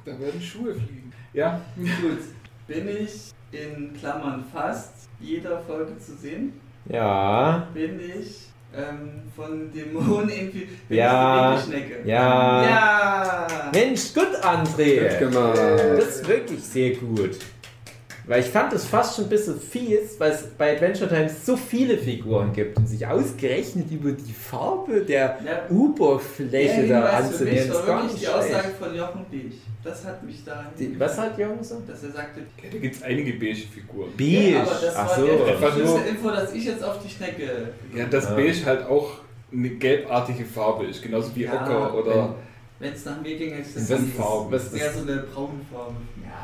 [0.06, 1.12] Da werden Schuhe fliegen.
[1.34, 2.20] Ja, Gut.
[2.68, 6.54] Bin ich in Klammern fast jeder Folge zu sehen?
[6.90, 10.68] Ja, Bin ich ähm, von Dämonen irgendwie.
[10.88, 11.56] Bin Ja.
[11.56, 12.00] ich die Schnecke?
[12.06, 12.64] ja.
[12.64, 13.48] Ja!
[13.74, 15.10] Mensch, gut, André.
[15.10, 15.58] Gut gemacht.
[15.98, 17.38] Das ist wirklich sehr gut.
[18.30, 21.58] Weil ich fand es fast schon ein bisschen fies, weil es bei Adventure Time so
[21.58, 25.76] viele Figuren gibt und sich ausgerechnet über die Farbe der Ja.
[25.76, 28.76] Oberfläche Der da anzunehmen, ist war gar wirklich nicht die Aussage schlecht.
[28.80, 29.54] von Jochen Beech.
[29.84, 30.66] Das hat mich da.
[30.78, 31.82] Die, was hat Jürgen so?
[31.88, 34.10] Dass er sagte, ja da gibt es einige beige Figuren.
[34.16, 34.52] Beige.
[34.52, 35.46] Ja, aber das Ach war so.
[35.46, 37.70] Einfach nur- Info, dass ich jetzt auf die Schnecke.
[37.96, 39.10] Ja, dass beige halt auch
[39.52, 42.36] eine gelbartige Farbe ist, genauso wie Ja, Ocker oder
[42.78, 44.00] Wenn es nach mir ging, hätte ich das.
[44.18, 44.52] Farben.
[44.52, 45.96] was Eher das, so eine braune Farbe.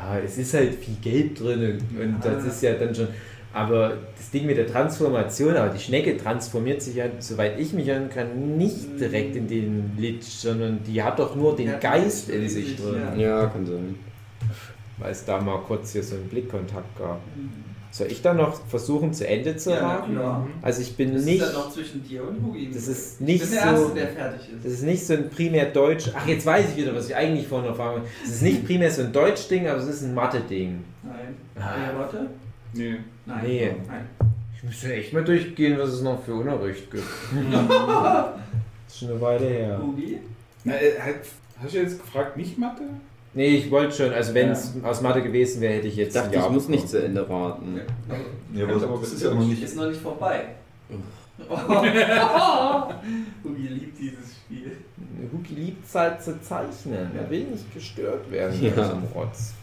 [0.04, 1.60] Ja, es ist halt viel Gelb drin
[1.94, 2.32] und, und Ja.
[2.32, 3.08] das ist ja dann schon.
[3.54, 7.88] Aber das Ding mit der Transformation, aber die Schnecke transformiert sich ja, soweit ich mich
[7.88, 12.30] erinnern kann, nicht direkt in den Litsch, sondern die hat doch nur den Ja, Geist
[12.30, 13.02] in sich drin.
[13.18, 13.40] ja.
[13.42, 13.96] Ja, kann sein.
[14.98, 17.22] Weil es da mal kurz hier so einen Blickkontakt gab.
[17.96, 20.16] Soll ich dann noch versuchen, zu Ende zu Ja, raten?
[20.16, 20.46] klar.
[20.62, 21.40] Also ich bin Das nicht.
[21.42, 22.70] ist dann noch zwischen dir und Hugi.
[22.70, 23.94] Das ist ich nicht bin der Erste, so.
[23.96, 24.66] der fertig ist.
[24.66, 26.12] Das ist nicht so ein primär deutsch.
[26.14, 28.08] Ach, jetzt weiß ich wieder, was ich eigentlich vorhin noch fragen wollte.
[28.26, 30.84] Es ist nicht primär so ein Deutsch-Ding, aber es ist ein Mathe-Ding.
[31.04, 31.36] Nein.
[31.56, 31.60] Ah.
[31.94, 32.30] Ja, warte.
[32.74, 32.96] Nee.
[33.26, 33.40] Nein.
[33.46, 33.72] Nee.
[33.88, 34.06] Nein.
[34.58, 37.04] Ich müsste echt mal durchgehen, was es noch für Unterricht gibt.
[37.32, 39.80] das ist schon eine Weile her.
[39.82, 40.20] Hugi?
[40.66, 40.92] Na, äh,
[41.64, 42.84] hast du jetzt gefragt, nicht Mathe?
[43.36, 44.14] Nee, ich wollte schon.
[44.14, 46.16] Also, wenn es aus Mathe gewesen wäre, hätte ich Ich jetzt.
[46.16, 47.80] dachte, ein Ja ich muss nicht zu Ende raten.
[48.54, 49.62] Ja, aber das ist ja noch nicht.
[49.62, 50.46] Ist noch nicht vorbei.
[53.44, 54.72] Hugi liebt dieses Spiel.
[55.34, 57.10] Huki liebt es halt zu zeichnen.
[57.16, 58.74] Er will nicht gestört werden Ja.
[58.74, 59.54] so einen Rotz.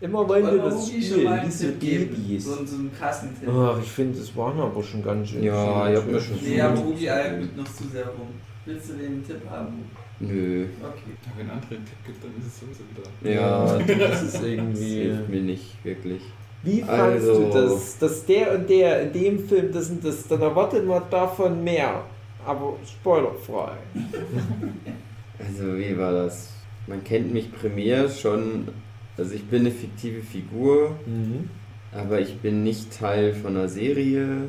[0.00, 1.72] Immer wollen wir das Hugi einen diese?
[1.72, 2.44] Babys.
[2.44, 3.48] So, so einen krassen Tipp.
[3.52, 5.42] Ach, ich finde, das waren aber schon ganz schön.
[5.42, 8.28] Ja, ich hab mir schon- Nee, aber Hugi eilt noch zu sehr rum.
[8.64, 9.84] Willst du den Tipp haben?
[10.20, 10.66] Nö.
[10.82, 11.00] Okay.
[11.36, 13.32] Wenn ein anderer einen Tipp gibt, dann ist es sowieso wieder.
[13.34, 15.00] Ja, das ist das irgendwie.
[15.02, 16.22] hilft mir nicht wirklich.
[16.62, 20.28] Wie fandest Also- du das, dass der und der in dem Film das und das,
[20.28, 22.04] dann erwartet man davon mehr.
[22.46, 23.72] Aber spoilerfrei.
[25.38, 26.50] Also, wie war das?
[26.86, 28.68] Man kennt mich primär schon.
[29.16, 31.48] Also, ich bin eine fiktive Figur, Mhm.
[31.92, 34.42] aber ich bin nicht Teil von einer Serie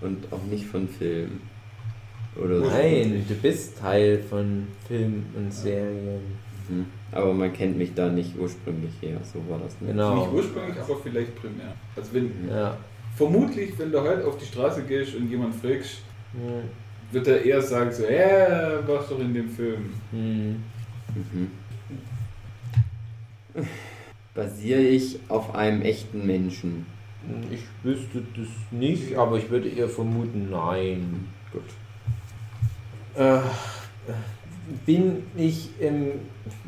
[0.00, 1.40] und auch nicht von Film.
[2.36, 2.66] Oder so.
[2.66, 6.20] Nein, du bist Teil von Filmen und Serien.
[6.68, 6.86] Mhm.
[7.10, 9.18] Aber man kennt mich da nicht ursprünglich her.
[9.22, 9.90] So war das nicht.
[9.92, 10.16] Genau.
[10.16, 11.74] Nicht ursprünglich, aber vielleicht primär.
[11.94, 12.76] Also wenn, Ja.
[13.16, 15.98] vermutlich, wenn du heute auf die Straße gehst und jemand fragst,
[16.32, 16.70] Hm.
[17.10, 19.92] wird er eher sagen so, ja, warst doch in dem Film.
[20.10, 20.62] Hm.
[21.14, 21.50] Mhm.
[24.34, 26.86] Basiere ich auf einem echten Menschen?
[27.50, 31.28] Ich wüsste das nicht, aber ich würde eher vermuten, nein.
[31.52, 31.62] Gut.
[33.14, 33.38] Äh,
[34.86, 36.12] bin ich im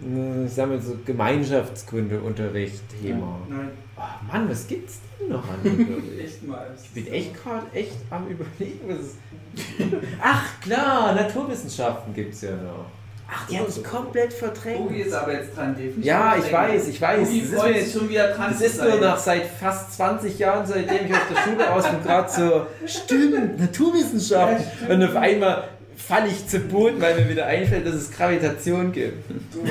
[0.03, 3.41] äh, sagen wir so Gemeinschaftskundeunterricht Thema?
[3.49, 6.21] Nein, Oh Mann, was gibt's denn noch an Unterricht?
[6.21, 6.67] echt mal.
[6.83, 9.17] Ich bin echt gerade echt am überlegen, was es.
[10.21, 12.87] Ach klar, Naturwissenschaften gibt's ja noch.
[13.27, 14.81] Ach, die habe ich komplett verdrängt.
[14.81, 16.05] Hugi ist aber jetzt dran, definitiv.
[16.05, 17.27] Ja, ich weiß, ich weiß.
[17.29, 21.07] Hugi Das ist schon wieder dran Das ist nur nach seit fast 20 Jahren, seitdem
[21.07, 24.65] ich aus der Schule aus bin, gerade so, stimmt, Naturwissenschaften.
[24.65, 24.91] Ja, stimmt.
[24.91, 25.65] Und auf einmal
[25.97, 29.25] falle ich zu Boden, weil mir wieder einfällt, dass es Gravitation gibt.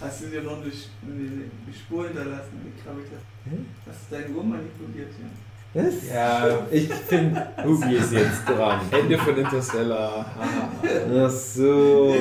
[0.00, 3.66] Hast du dir noch eine, Sch- eine, eine Spur hinterlassen mit Gravitation?
[3.86, 5.82] Hast du deine Uhr manipuliert, ja?
[5.82, 5.94] Was?
[6.12, 8.80] Ja, Ich finde, Hugi ist jetzt dran.
[8.92, 10.24] Ende von Interstellar.
[11.16, 12.14] Ach so.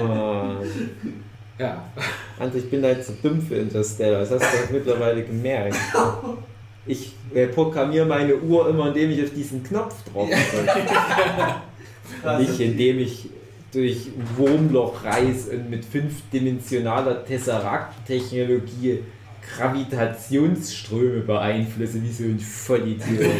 [0.00, 0.54] Oh.
[1.58, 1.84] Ja.
[2.38, 4.20] Ante, ich bin halt zu dumm für Interstellar.
[4.20, 5.76] Das hast du doch mittlerweile gemerkt.
[6.86, 10.84] Ich äh, programmiere meine Uhr immer, indem ich auf diesen Knopf drauf drücke.
[12.20, 12.40] Krass.
[12.40, 13.28] Nicht indem ich
[13.72, 19.00] durch Wurmloch reise und mit fünfdimensionaler Tesseract-Technologie
[19.56, 23.30] Gravitationsströme beeinflusse, wie so ein Vollidiot.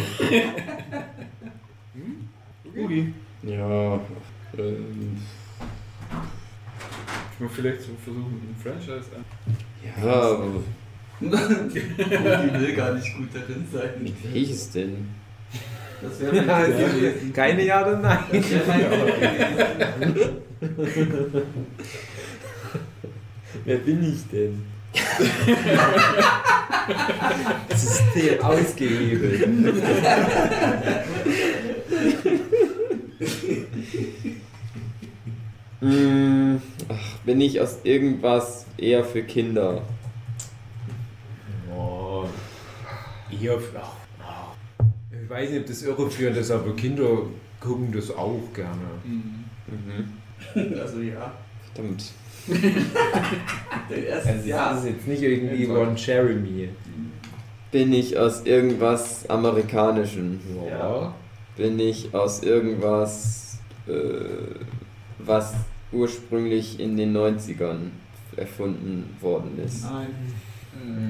[2.75, 3.13] Ugi.
[3.43, 3.99] Ja.
[4.57, 5.17] Ähm,
[7.33, 9.25] Ich muss vielleicht so versuchen, ein Franchise an.
[9.83, 10.63] ja, aber
[11.21, 11.81] Hugi
[12.59, 14.13] will gar nicht gut darin sein.
[14.31, 15.09] welches denn?
[16.01, 17.33] Das wäre mein Ja, also, gewesen.
[17.33, 18.19] Keine Ja oder Nein.
[18.31, 21.15] Das wäre mein Tipp gewesen.
[23.63, 24.65] Wer bin ich denn?
[27.75, 29.47] System ausgehebelt.
[35.81, 36.55] Mm,
[36.89, 39.81] ach, bin ich aus irgendwas eher für Kinder.
[41.75, 42.25] Oh,
[43.41, 44.85] eher, ach, ach.
[45.11, 47.23] Ich weiß nicht, ob das irreführend ist, aber Kinder
[47.59, 48.81] gucken das auch gerne.
[49.03, 49.45] Mhm.
[49.67, 50.79] Mhm.
[50.79, 51.31] Also ja.
[51.73, 52.11] Verdammt.
[53.89, 54.69] Der erste Also ja.
[54.69, 56.69] das ist jetzt nicht irgendwie Ja, Ron Jeremy.
[57.71, 60.39] Bin ich aus irgendwas Amerikanischem?
[60.69, 61.13] Ja.
[61.57, 63.91] Bin ich aus irgendwas, äh,
[65.19, 65.55] was
[65.91, 67.89] ursprünglich in den 90ern
[68.37, 69.83] erfunden worden ist?
[69.83, 70.07] Nein.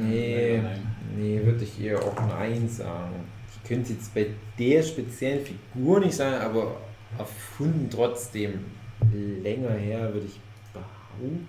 [0.07, 0.94] Nee, Nein, nein.
[1.17, 3.13] Nee, würde ich eher auch Nein sagen.
[3.51, 4.27] Ich könnte jetzt bei
[4.59, 6.77] der speziellen Figur nicht sagen, aber
[7.17, 8.59] erfunden trotzdem
[9.41, 10.39] länger her, würde ich
[10.73, 11.47] behaupten.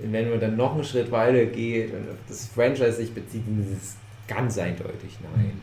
[0.00, 3.42] Und wenn man dann noch einen Schritt weiter geht und auf das Franchise sich bezieht,
[3.46, 3.96] dann ist es
[4.28, 5.60] ganz eindeutig Nein.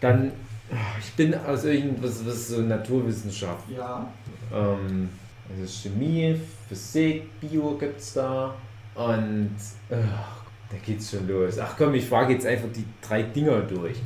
[0.00, 0.32] Dann,
[0.72, 4.10] ah, ich bin aus irgendwas, was so Naturwissenschaft Ja.
[4.52, 5.08] ähm,
[5.48, 8.54] also Chemie, Physik, Bio gibt's da
[8.94, 9.54] und
[9.90, 11.58] ach, da geht's schon los.
[11.58, 13.96] Ach komm, ich frage jetzt einfach die drei Dinger durch.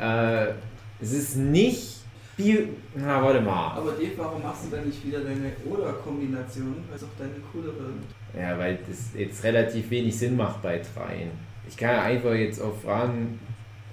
[0.00, 0.52] Äh,
[1.00, 1.94] es ist nicht
[2.36, 2.60] Bio.
[2.96, 3.76] Na, warte mal.
[3.76, 6.76] Aber Dave, warum machst du dann nicht wieder deine Oder-Kombination?
[6.88, 7.92] Weil es auch deine coolere.
[8.36, 11.30] Ja, weil das jetzt relativ wenig Sinn macht bei dreien.
[11.68, 13.38] Ich kann ja einfach jetzt auch fragen,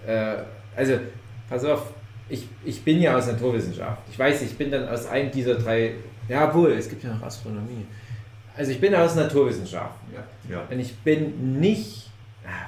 [0.06, 0.38] äh,
[0.76, 1.00] also,
[1.48, 1.94] pass auf,
[2.30, 4.02] ich, ich bin ja aus Naturwissenschaft.
[4.10, 5.96] Ich weiß, ich bin dann aus einem dieser drei,
[6.28, 7.86] ja wohl, es gibt ja noch Astronomie.
[8.56, 10.00] Also ich bin aus Naturwissenschaft.
[10.14, 10.24] Ja.
[10.50, 10.68] Ja.
[10.70, 12.10] Und ich bin nicht,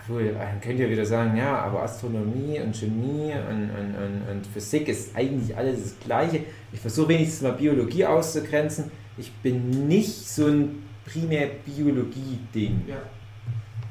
[0.07, 4.87] dann könnt ihr wieder sagen, ja, aber Astronomie und Chemie und, und, und, und Physik
[4.87, 6.41] ist eigentlich alles das Gleiche.
[6.71, 8.91] Ich versuche wenigstens mal Biologie auszugrenzen.
[9.17, 12.85] Ich bin nicht so ein primär Biologie-Ding.
[12.87, 13.01] Ja.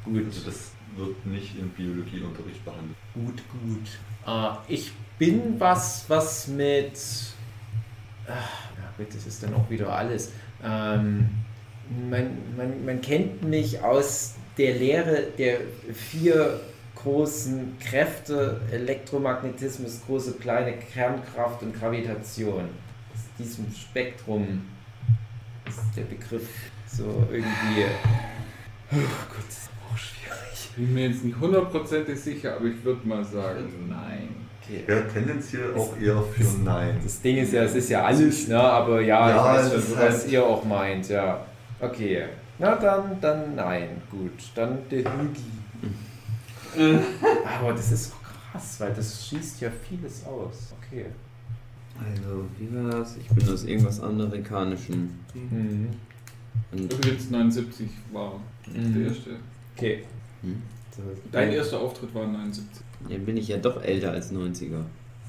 [0.05, 2.97] Gut, Also das wird nicht im Biologieunterricht behandelt.
[3.14, 3.88] gut, gut.
[4.26, 6.99] Äh, ich bin was, was mit.
[8.26, 10.32] Ach, na gut, das ist dann auch wieder alles.
[10.64, 11.28] Ähm,
[12.09, 15.59] man, man, man kennt mich aus der Lehre der
[15.93, 16.61] vier
[16.97, 22.65] großen Kräfte: Elektromagnetismus, große, kleine Kernkraft und Gravitation.
[23.15, 24.63] Aus diesem Spektrum
[25.67, 26.49] ist der Begriff
[26.87, 27.85] so irgendwie.
[28.93, 30.39] Oh Gott, das ist auch schwierig.
[30.55, 34.29] Ich bin mir jetzt nicht hundertprozentig sicher, aber ich würde mal sagen, nein.
[34.65, 34.85] Okay.
[34.87, 36.97] Ja, tendenziell auch eher für Nein.
[37.03, 38.61] Das Ding ist ja, es ist ja alles, ne?
[38.61, 41.45] Aber ja, Ja, ich weiß es schon, ist was halt- ihr auch meint, ja.
[41.81, 42.27] Okay.
[42.63, 43.89] Na dann, dann nein.
[44.11, 44.31] Gut.
[44.55, 45.43] Dann der Hugi.
[47.61, 48.13] Aber das ist
[48.53, 50.73] krass, weil das schließt ja vieles aus.
[50.81, 51.07] Okay.
[51.99, 53.17] Also, wie war das?
[53.17, 55.11] Ich bin aus irgendwas Amerikanischem.
[55.35, 55.89] Mhm.
[56.71, 58.35] Und Übrigens 79 war
[58.69, 58.95] Mhm.
[58.95, 59.31] der erste.
[59.77, 60.05] Okay.
[60.43, 60.63] Hm?
[61.33, 62.83] Dein erster Auftritt war 79.
[63.09, 64.83] dann bin ich ja doch älter als 90er.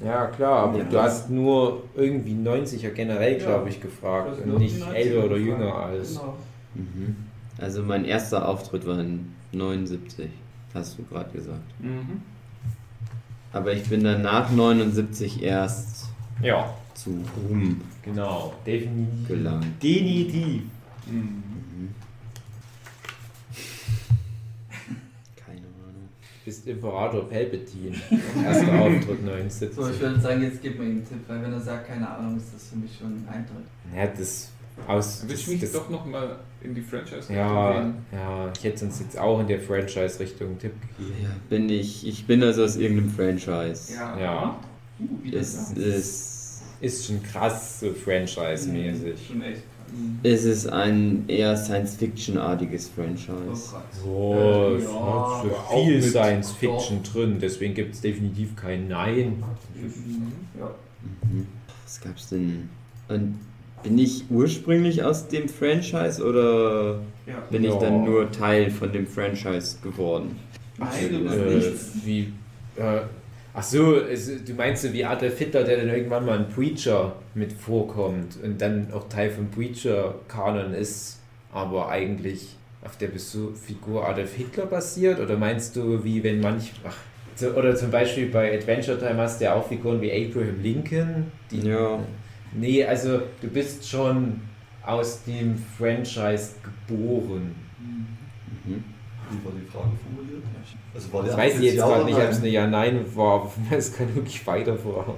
[0.04, 0.84] Ja, klar, aber Ja.
[0.86, 3.46] du hast nur irgendwie 90er generell, Ja.
[3.48, 6.10] glaube ich, gefragt und nicht die 90er älter oder jünger als.
[6.20, 6.36] Genau.
[6.76, 7.16] Mhm.
[7.60, 10.30] Also mein erster Auftritt war in 79,
[10.74, 11.62] hast du gerade gesagt.
[11.80, 12.22] Mhm.
[13.52, 16.08] Aber ich bin dann nach 79 erst
[16.42, 18.54] Ja, zu Ruhm genau.
[18.66, 19.28] Definitiv.
[19.28, 19.84] gelangt.
[19.84, 20.64] Definitiv.
[21.06, 21.44] Mhm.
[25.46, 26.10] Keine Ahnung.
[26.46, 27.96] bist Imperator Palpatine.
[28.44, 29.76] Erster Auftritt 79.
[29.76, 32.38] So, ich würde sagen, jetzt gib mir einen Tipp, weil wenn er sagt, keine Ahnung,
[32.38, 33.66] ist das für mich schon ein Eintritt.
[33.96, 34.50] Ja, das
[34.88, 35.20] aus.
[35.22, 37.96] Dann will ich Das, mich das, doch nochmal in die Franchise ja, gehen.
[38.12, 41.16] ja, ich hätte uns jetzt auch in der Franchise-Richtung einen Tipp gegeben.
[41.24, 43.94] Ja, bin ich, ich bin also aus irgendeinem Franchise.
[43.94, 44.20] Ja.
[44.20, 44.60] Ja.
[45.00, 49.28] Uh, wie das ist, Ist schon krass, so Franchise-mäßig.
[49.28, 49.64] Schon echt.
[49.92, 50.20] Mhm.
[50.24, 53.46] es ist ein eher Science-Fiction-artiges Oh Franchise.
[53.46, 59.44] Ja, es hat aber so viel Science-Fiction drin, deswegen gibt es definitiv kein Nein.
[59.76, 60.32] Mhm.
[60.60, 60.72] Ja.
[61.32, 61.48] Mhm.
[61.84, 62.70] Was gab's denn?
[63.08, 63.40] Und
[63.84, 67.36] bin ich ursprünglich aus dem Franchise oder Ja.
[67.50, 67.80] bin ich Ja.
[67.80, 70.38] dann nur Teil von dem Franchise geworden?
[70.78, 71.92] Nein, du bist Äh, nichts.
[72.06, 72.34] wie.
[72.78, 73.02] Äh,
[73.54, 77.14] ach so, es, du meinst so wie Adolf Hitler, der dann irgendwann mal ein Preacher
[77.36, 81.20] mit vorkommt und dann auch Teil vom Preacher-Kanon ist,
[81.52, 85.20] aber eigentlich auf der Besu- Figur Adolf Hitler basiert?
[85.20, 86.74] Oder meinst du, wie wenn manch.
[86.84, 86.98] Ach,
[87.56, 91.68] oder zum Beispiel bei Adventure Time hast du ja auch Figuren wie Abraham Lincoln, die.
[91.68, 92.00] Ja.
[92.56, 94.42] Nee, also du bist schon
[94.86, 96.56] aus dem Franchise
[96.88, 97.56] geboren.
[97.80, 98.84] Mhm.
[99.30, 100.44] Wie war die Frage formuliert?
[100.94, 103.52] Also war Das weiß ich jetzt ja gerade nicht, ob es eine Ja-Nein war, aber
[103.78, 105.16] es kann wirklich weiter vor.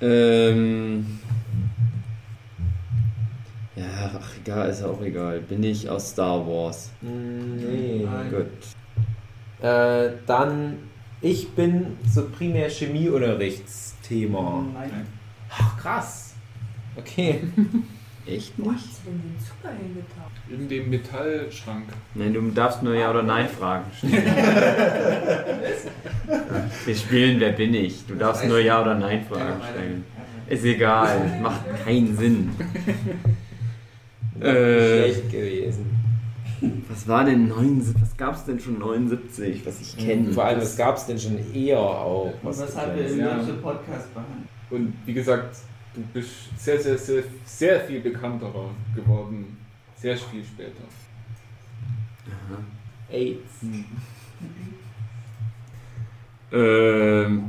[0.00, 1.18] Ähm.
[3.76, 5.40] Ja, ach egal, ist ja auch egal.
[5.40, 6.90] Bin ich aus Star Wars?
[7.00, 8.04] Nee.
[8.04, 8.30] Nein.
[8.30, 9.66] Gut.
[9.66, 10.76] Äh, dann,
[11.20, 14.64] ich bin so primär Chemieunterrichtsthema.
[14.74, 15.06] Nein.
[15.58, 16.34] Ach, krass.
[16.96, 17.40] Okay.
[18.26, 18.68] Echt nicht?
[18.68, 20.30] du denn den Zucker hingetan?
[20.48, 21.86] In dem Metallschrank.
[22.14, 24.24] Nein, du darfst nur Ja oder Nein Fragen stellen.
[26.84, 28.06] Wir spielen Wer bin ich?
[28.06, 30.04] Du darfst nur Ja oder Nein Fragen stellen.
[30.48, 32.50] Ist egal, macht keinen Sinn.
[34.40, 35.86] Äh, Schlecht gewesen.
[36.88, 38.02] was war denn 79?
[38.02, 40.32] Was gab's denn schon 79, was ich kenne?
[40.32, 42.32] Vor allem, was gab es denn schon eher auch?
[42.42, 43.18] Und was haben du wir im?
[43.20, 43.38] Ja.
[43.62, 44.48] Podcast behandelt?
[44.72, 45.58] Und wie gesagt,
[45.94, 49.58] du bist sehr, sehr, sehr, sehr viel bekannterer geworden.
[49.94, 50.82] Sehr viel später.
[53.10, 53.52] AIDS.
[56.54, 57.48] Ähm,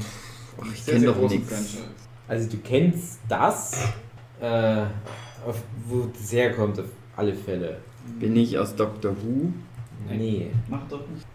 [0.62, 1.78] ach, ich kenne doch nichts.
[2.26, 3.90] Also du kennst das,
[4.40, 4.86] äh,
[5.46, 6.86] auf, wo das herkommt, auf
[7.18, 7.80] alle Fälle.
[8.18, 9.52] Bin ich aus Doctor Who?
[10.10, 10.52] Nee.
[10.70, 11.26] Mach doch nicht.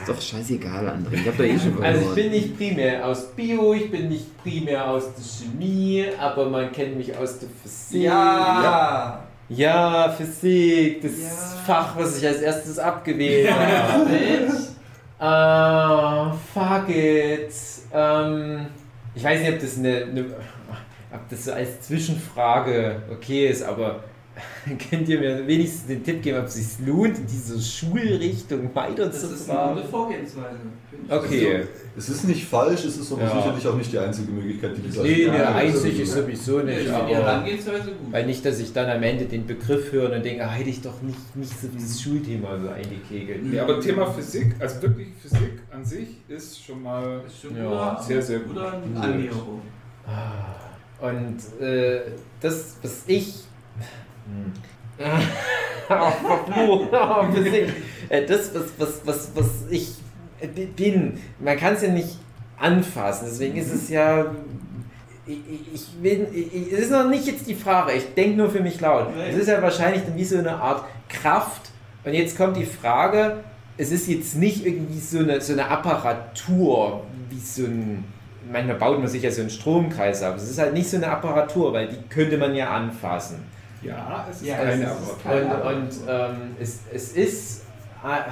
[0.00, 1.14] Ist doch scheißegal, André.
[1.14, 1.84] Ich hab da eh schon verloren.
[1.84, 6.48] Also ich bin nicht primär aus Bio, ich bin nicht primär aus der Chemie, aber
[6.48, 8.02] man kennt mich aus der Physik.
[8.02, 9.22] Ja!
[9.50, 11.62] Ja, Physik, das Ja.
[11.66, 14.10] Fach, was ich als erstes abgewählt habe.
[15.22, 17.52] Ah, fuck it.
[17.92, 18.66] Ähm,
[19.14, 20.24] ich weiß nicht, ob das eine, eine
[21.12, 24.02] ob das so als Zwischenfrage okay ist, aber
[24.90, 29.06] könnt ihr mir wenigstens den Tipp geben, ob es sich lohnt, in diese Schulrichtung weiter
[29.06, 30.58] Das zu ist eine gute Vorgehensweise.
[31.08, 31.64] Okay.
[31.96, 33.34] Es ist nicht falsch, es ist aber Ja.
[33.36, 36.58] sicherlich auch nicht die einzige Möglichkeit, die du Nee, ne, Ja, einzig also- ist sowieso
[36.58, 38.12] Ja, nicht, ich die aber Herangehensweise gut.
[38.12, 40.80] weil nicht, dass ich dann am Ende den Begriff höre und denke, ah, hätte ich
[40.82, 43.44] doch nicht, nicht so dieses Schulthema so eingekegelt.
[43.44, 48.00] Nee, aber Thema Physik, also wirklich Physik an sich ist schon mal ist schon Ja,
[48.00, 49.02] sehr, sehr guter gut.
[49.02, 49.62] Annäherung.
[50.06, 52.00] Ah, Und äh,
[52.40, 53.44] das, was ich.
[57.34, 57.74] Physik.
[58.10, 59.92] Äh, das, was, was, was, was ich
[60.40, 62.18] äh, bin, man kann es ja nicht
[62.58, 63.28] anfassen.
[63.30, 64.34] Deswegen ist es ja.
[65.26, 66.26] Ich, bin,
[66.72, 69.06] es ist noch nicht jetzt die Frage, ich denke nur für mich laut.
[69.28, 71.70] Es ist ja wahrscheinlich dann wie so eine Art Kraft.
[72.02, 73.44] Und jetzt kommt die Frage,
[73.76, 78.02] es ist jetzt nicht irgendwie so eine, so eine Apparatur, wie so ein.
[78.50, 80.34] Manchmal baut man sich ja so einen Stromkreis ab.
[80.36, 83.44] Es ist halt nicht so eine Apparatur, weil die könnte man ja anfassen.
[83.82, 85.10] Ja, es ist Ja, keine es ist.
[85.24, 87.62] Und, und ähm, es, es ist.
[88.04, 88.30] äh,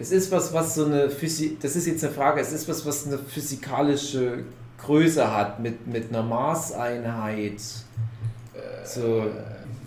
[0.00, 1.60] Es ist was, was so eine Physik.
[1.60, 2.40] Das ist jetzt eine Frage.
[2.40, 4.44] Es ist was, was eine physikalische
[4.78, 7.60] Größe hat mit, mit einer Maßeinheit.
[8.84, 9.26] So.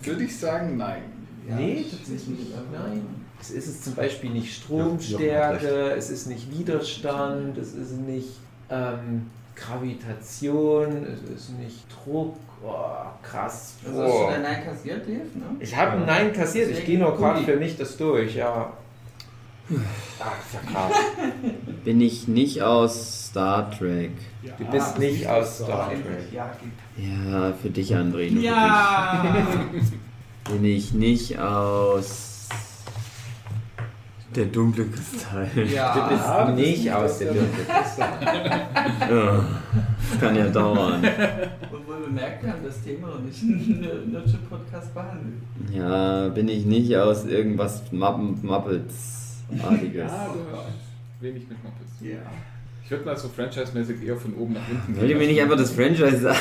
[0.02, 1.02] Würde ich sagen, nein.
[1.48, 2.38] Nee, tatsächlich.
[2.72, 3.02] Nein.
[3.40, 8.28] Es ist es zum Beispiel nicht Ja, Stromstärke, es ist nicht Widerstand, es ist nicht
[8.70, 12.36] ähm, Gravitation, es ist nicht Druck.
[12.64, 12.84] Oh,
[13.22, 13.74] krass.
[13.86, 14.30] Also hast du Boah.
[14.30, 15.14] dein Nein kassiert, Dave?
[15.14, 15.56] Ne?
[15.60, 18.72] Ich habe ein Nein kassiert, ich gehe nur gerade für mich das durch, ja.
[20.20, 20.92] Ach, ist ja krass.
[21.84, 24.12] Bin ich nicht aus Star Trek?
[24.58, 26.04] Du bist nicht aus Star Trek.
[26.04, 26.32] Trek.
[26.32, 26.50] Ja.
[26.96, 28.30] Ja, für dich, André.
[28.32, 29.24] Nur Ja!
[29.50, 29.90] Für dich.
[30.50, 32.31] Bin ich nicht aus
[34.36, 35.48] der dunkle Kristall?
[35.68, 35.94] ja.
[35.94, 37.98] Du bist du nicht nicht aus der der Luft.
[39.10, 39.44] Ja,
[40.10, 41.02] das kann ja dauern.
[41.72, 45.42] Obwohl wir merken, wir haben das Thema noch nicht in einem Nurture-Podcast behandelt.
[45.72, 50.10] Ja, bin ich nicht aus irgendwas Muppets-artiges.
[50.10, 50.66] Ja, du hast
[51.20, 51.92] wenig mit Muppets.
[52.00, 52.18] Ja.
[52.84, 55.56] Ich würde mal so franchise-mäßig eher von oben nach unten Wollt ihr mir nicht einfach
[55.56, 56.34] das Franchise sagen?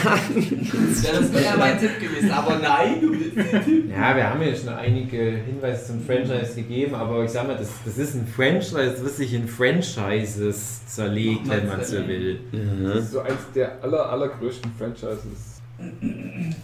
[1.04, 3.90] Ja, das wäre ja mein Tipp gewesen, aber nein, du bist den Tipp.
[3.92, 7.70] Ja, wir haben ja schon einige Hinweise zum Franchise gegeben, aber ich sag mal, das,
[7.86, 12.40] das ist ein Franchise, was sich in Franchises zerlegt, wenn man so will.
[12.52, 12.94] Das Ja.
[13.00, 15.62] ist so eins der aller, allergrößten Franchises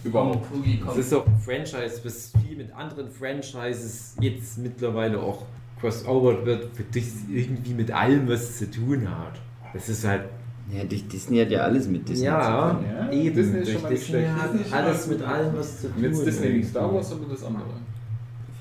[0.04, 0.48] überhaupt.
[0.92, 5.46] Es ist auch ein Franchise, was viel mit anderen Franchises jetzt mittlerweile auch
[5.80, 9.40] crossovert wird, das irgendwie mit allem was zu tun hat.
[9.74, 10.24] Das ist halt,
[10.72, 12.86] ja, durch Disney hat ja alles mit Disney ja, zu tun.
[12.89, 14.72] Ja, eben, Disney ist durch schon Disney schlecht.
[14.72, 16.03] hat alles mit allem was zu tun.
[16.03, 16.93] Jetzt Disney nicht Star.
[16.93, 17.63] Wars, sondern das andere.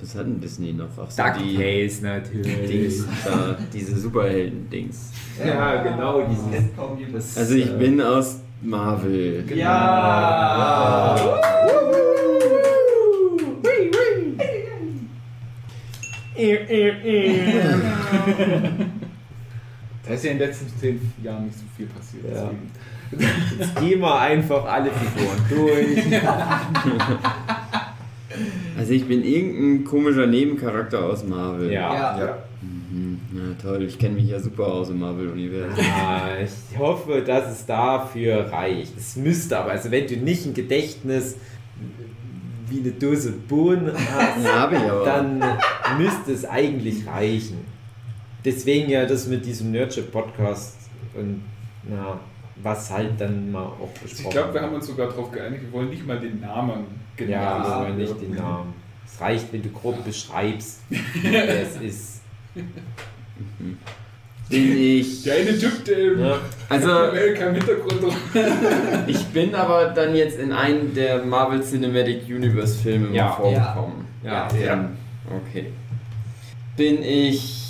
[0.01, 0.89] Was hat denn Disney noch?
[1.03, 2.69] Ach so, die DuckTales natürlich.
[2.69, 5.11] Dings, da, diese Superhelden-Dings.
[5.45, 7.37] Ja, genau, dieses.
[7.37, 9.45] Also ich äh, bin aus Marvel.
[9.55, 11.17] Ja!
[20.07, 22.25] Da ist ja in den letzten zehn Jahren nicht so viel passiert.
[22.33, 22.51] Ja.
[23.59, 26.21] Jetzt gehen wir einfach alle Figuren durch.
[28.79, 31.73] Also ich bin irgendein komischer Nebencharakter aus Marvel.
[31.73, 31.95] Ja.
[31.95, 32.19] Ja.
[32.19, 32.39] Ja.
[32.61, 33.19] Mhm.
[33.33, 35.85] Na toll, ich kenne mich ja super aus im Marvel-Universum.
[35.97, 38.93] Ah, ich hoffe, dass es dafür reicht.
[38.99, 41.37] Es müsste aber, also wenn du nicht ein Gedächtnis
[42.69, 45.05] wie eine Dose Bohnen hast, Ja, habe ich aber.
[45.05, 45.39] dann
[45.99, 47.59] müsste es eigentlich reichen.
[48.47, 50.77] Deswegen ja das mit diesem Nurture-Podcast
[51.15, 51.43] und
[51.91, 52.19] ja,
[52.63, 55.65] was halt dann mal auch besprochen Also Ich glaube, wir haben uns sogar darauf geeinigt,
[55.65, 56.87] wir wollen nicht mal den Namen
[57.17, 57.87] genau Ja, sagen.
[57.87, 58.73] aber nicht den Namen.
[59.05, 60.81] Es reicht, wenn du grob beschreibst,
[61.23, 62.21] wer es ist.
[64.49, 65.25] Bin ich.
[65.25, 66.39] Der eine Typ, der Ja.
[66.69, 68.15] Also, im Hintergrund
[69.09, 73.25] ich bin aber dann jetzt in einen der Marvel Cinematic Universe Filme Ja.
[73.25, 74.05] mal vorgekommen.
[74.23, 74.91] Ja, Dann- ja.
[75.49, 75.67] Okay.
[76.77, 77.66] Bin ich.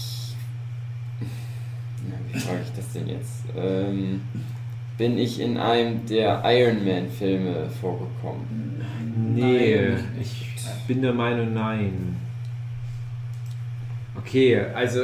[2.41, 3.45] Frage ich das denn jetzt?
[3.57, 4.23] Ähm,
[4.99, 8.83] bin ich in einem der Iron Man Filme vorgekommen?
[9.35, 10.05] Nee, Nein.
[10.21, 10.47] ich
[10.87, 12.17] bin der Meinung, nein.
[14.17, 15.03] Okay, also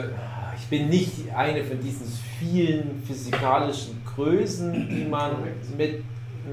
[0.57, 2.07] ich bin nicht eine von diesen
[2.39, 5.33] vielen physikalischen Größen, die man
[5.77, 6.03] mit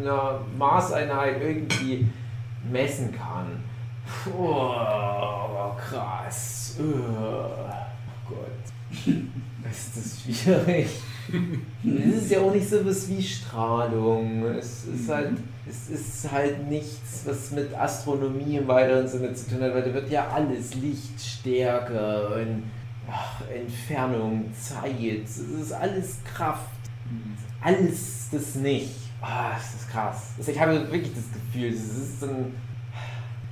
[0.01, 2.07] einer Maßeinheit irgendwie
[2.69, 3.63] messen kann.
[4.38, 6.77] Oh, krass.
[6.80, 7.69] Oh
[8.27, 8.78] Gott.
[9.70, 10.88] Ist das schwierig.
[11.84, 14.45] Es ist ja auch nicht so was wie Strahlung.
[14.45, 19.61] Es ist halt, es ist halt nichts, was mit Astronomie im weiteren Sinne zu tun
[19.61, 22.63] hat, weil da wird ja alles Lichtstärke und
[23.11, 26.70] ach, Entfernung, Zeit, es ist alles Kraft.
[27.61, 28.95] Alles das nicht.
[29.22, 30.34] Ah, das ist krass.
[30.38, 32.53] Also ich habe wirklich das Gefühl, es ist ein.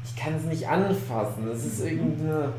[0.06, 1.48] Ich kann es nicht anfassen.
[1.50, 2.54] Es ist irgendeine.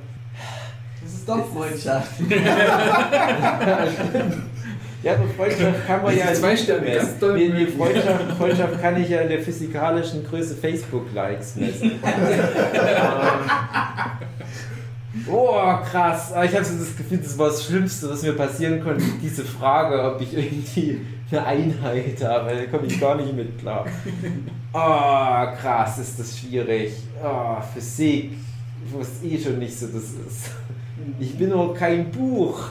[1.08, 2.12] Das ist doch Freundschaft.
[5.02, 7.66] Ja, aber Freundschaft kann man Das ja ist zwei nicht Sterne, ganz doll Nee, nee.
[7.66, 11.92] Freundschaft, Freundschaft kann ich ja in der physikalischen Größe Facebook-Likes messen.
[15.30, 16.32] Oh, krass.
[16.32, 19.02] Aber Ich habe so das Gefühl, das war das Schlimmste, was mir passieren konnte.
[19.20, 21.00] Diese Frage, ob ich irgendwie
[21.30, 22.54] eine Einheit habe.
[22.54, 23.84] Da komme ich gar nicht mit klar.
[24.72, 26.92] Oh, krass, ist das schwierig.
[27.22, 28.32] Oh, Physik.
[28.86, 30.50] Ich wusste eh schon nicht so, das ist.
[31.20, 32.70] Ich bin auch kein Buch.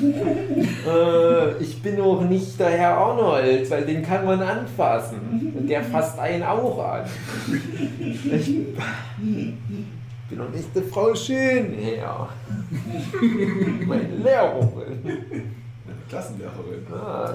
[0.00, 5.52] Äh, ich bin auch nicht der Herr Arnold, weil den kann man anfassen.
[5.56, 7.04] Und der fasst einen auch an.
[7.46, 8.66] Ich
[10.28, 12.28] bin auch nicht eine Frau Schönherr.
[13.86, 15.52] Meine Lehrerin.
[16.08, 16.84] Klassenlehrerin.
[16.92, 17.32] Ah.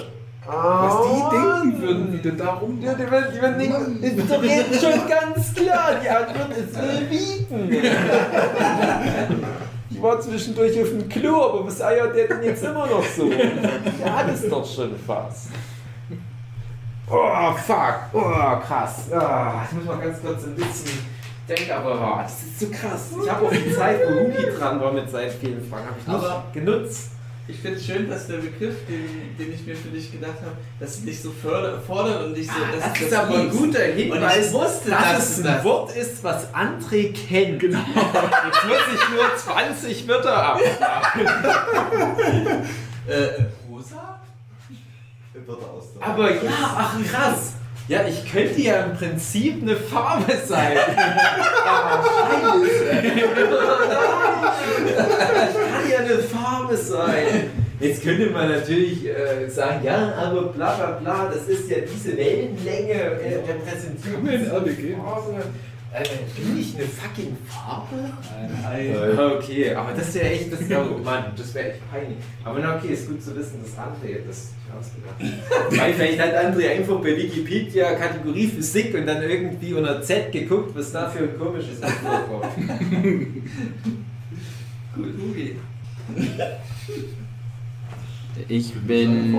[0.52, 2.80] Was die denken würden, wie du da rum.
[2.82, 6.76] Ja, die werden, die werden denken, ist doch jetzt schon ganz klar, die Antwort ist
[6.76, 7.70] will bieten.
[10.00, 13.30] Ich war zwischendurch auf dem Klo, aber was eiert der denn jetzt immer noch so?
[13.30, 15.48] Der hat es doch schon fast.
[17.12, 17.96] Oh, fuck.
[18.14, 18.22] Oh,
[18.66, 19.12] krass.
[19.12, 21.00] Ah, ich muss mal ganz kurz ein bisschen
[21.50, 22.24] Denkapparat.
[22.26, 23.10] Das ist so krass.
[23.22, 26.08] Ich habe auch die Zeit, wo Hugi dran war mit seinen vielen Fragen, habe ich
[26.08, 27.10] nicht Aber- genutzt.
[27.50, 30.56] Ich finde es schön, dass der Begriff, den, den ich mir für dich gedacht habe,
[30.80, 32.54] dass du dich so förder, fordert und dich so.
[32.72, 35.44] dass Das du ist aber ein guter Und Hinweis, ich wusste, dass dass es ein
[35.46, 37.60] das- Wort ist, was André kennt.
[37.60, 37.80] Genau.
[38.46, 41.28] Jetzt muss ich nur 20 Wörter abfragen.
[43.08, 44.20] Äh, rosa?
[45.34, 47.54] Er Aber ja, ach krass.
[47.90, 50.78] Ja, ich könnte ja im Prinzip eine Farbe sein.
[51.66, 52.70] Aber scheiße.
[55.50, 57.50] Ich kann ja eine Farbe sein.
[57.80, 62.16] Jetzt könnte man natürlich äh, sagen, ja, aber bla bla bla, das ist ja diese
[62.18, 64.16] Wellenlänge äh, repräsentiert.
[64.16, 65.44] Kann man?
[65.92, 66.04] Äh,
[66.40, 67.96] bin ich eine fucking Farbe?
[68.62, 69.18] Nein.
[69.18, 72.20] Okay, aber das wäre echt, das wäre, oh Mann, das wäre echt peinlich.
[72.44, 75.78] Aber na okay, ist gut zu wissen, dass André das ausgedacht hat.
[75.80, 80.76] Weil vielleicht hat André einfach bei Wikipedia Kategorie Physik und dann irgendwie unter Z geguckt,
[80.76, 81.92] was da für ein komisches Wort
[82.28, 82.54] vorkommt.
[84.96, 85.56] Gut, Hugi.
[88.48, 89.36] Ich bin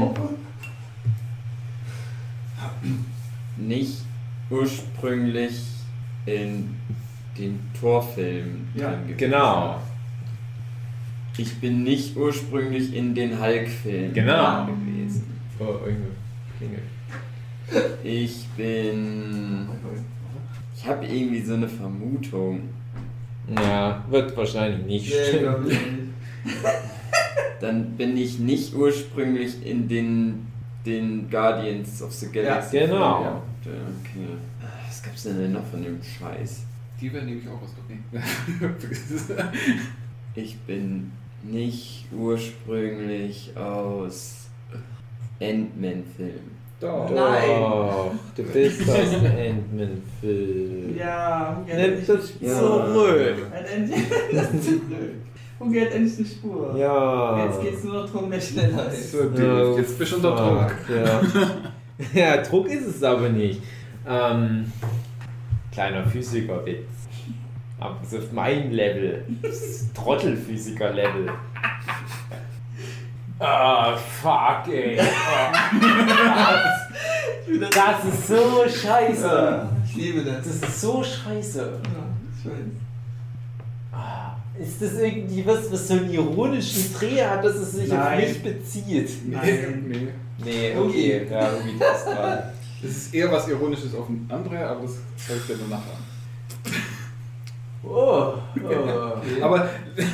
[3.56, 3.98] nicht
[4.50, 5.79] ursprünglich
[6.26, 6.74] in
[7.38, 9.18] den Torfilmen Ja, drin gewesen.
[9.18, 9.80] genau.
[11.38, 14.64] Ich bin nicht ursprünglich in den Hulk-Filmen Genau.
[14.66, 15.24] drin gewesen.
[15.58, 15.74] Oh,
[16.58, 16.82] klingelt.
[18.02, 19.68] Ich bin.
[20.76, 22.62] Ich habe irgendwie so eine Vermutung.
[23.54, 25.64] Ja, wird wahrscheinlich nicht Nee, stimmen.
[25.66, 25.80] nicht.
[27.60, 30.46] Dann bin ich nicht ursprünglich in den,
[30.86, 32.78] den Guardians of the Galaxy.
[32.78, 33.22] Ja, genau.
[33.22, 33.42] Ja,
[34.00, 34.26] okay.
[35.00, 36.64] Was gab's denn noch von dem Scheiß?
[37.00, 38.20] Die werden nämlich auch aus nee.
[40.34, 41.10] Ich bin
[41.42, 44.48] nicht ursprünglich aus
[45.40, 46.60] Ant-Man-Filmen.
[46.80, 47.10] Doch.
[47.10, 47.48] Nein.
[47.48, 50.96] Doch, du bist aus dem Ant-Man-Film.
[50.98, 52.86] Ja, Nimm endlich das eine Spur.
[52.92, 53.36] zurück.
[53.54, 54.80] Hat endlich- Das zurück.
[55.58, 56.74] Hugi hat endlich eine Spur.
[56.76, 57.44] Ja.
[57.46, 59.12] Jetzt geht's nur noch darum, wer schneller ist.
[59.12, 60.70] So, Oh, jetzt bist du unter Druck.
[60.86, 60.96] fuck,
[62.14, 62.20] Ja.
[62.36, 63.60] ja, Druck ist es aber nicht.
[64.10, 64.72] Ähm,
[65.72, 66.88] kleiner Physikerwitz.
[67.78, 69.24] Aber so auf mein Level.
[69.94, 71.30] Trottelphysiker-Level.
[73.38, 74.98] Ah, fuck, ey.
[75.00, 75.52] Oh,
[76.06, 76.80] krass.
[77.70, 79.26] Das ist so scheiße.
[79.26, 80.44] Ja, ich liebe das.
[80.44, 81.80] Das ist so scheiße.
[81.82, 82.04] Ja,
[82.38, 82.54] ich weiß.
[83.92, 88.18] Ah, Ist das irgendwie was, was so einen ironischen Dreh hat, dass es sich Nein.
[88.18, 89.10] auf mich bezieht?
[89.30, 90.12] Nein.
[90.42, 90.52] Nee.
[90.72, 91.26] Nee, okay.
[91.30, 92.38] Ja, irgendwie das dran.
[92.82, 95.98] Das ist eher was Ironisches auf ein andere, aber das zeige ich dir nur nachher.
[97.82, 99.42] Oh, oh.
[99.44, 99.68] Aber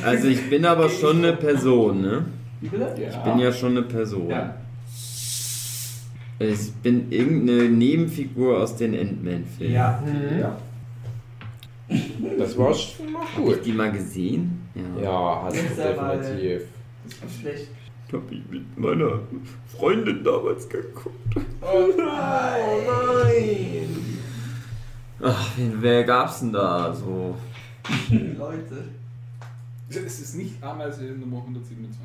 [0.05, 2.25] Also ich bin aber schon eine Person, ne?
[2.61, 2.69] Ja.
[3.09, 4.29] Ich bin ja schon eine Person.
[4.29, 4.55] Ja.
[6.39, 9.73] Ich bin irgendeine Nebenfigur aus den Ant-Man-Filmen.
[9.73, 10.03] Ja.
[10.05, 10.39] Mhm.
[10.39, 10.57] ja.
[12.37, 14.61] Das war schon mal Hab ich die mal gesehen?
[14.97, 15.03] Ja.
[15.03, 16.61] Ja, hast du Das ist aber- definitiv.
[17.05, 17.67] Das war schlecht.
[18.07, 19.19] Ich hab ich mit meiner
[19.77, 21.15] Freundin damals geguckt.
[21.61, 23.89] Oh nein!
[25.21, 27.35] Ach, wen, wer gab's denn da so?
[28.09, 28.85] Leute.
[29.89, 31.97] Es ist nicht Ameise Nummer 127.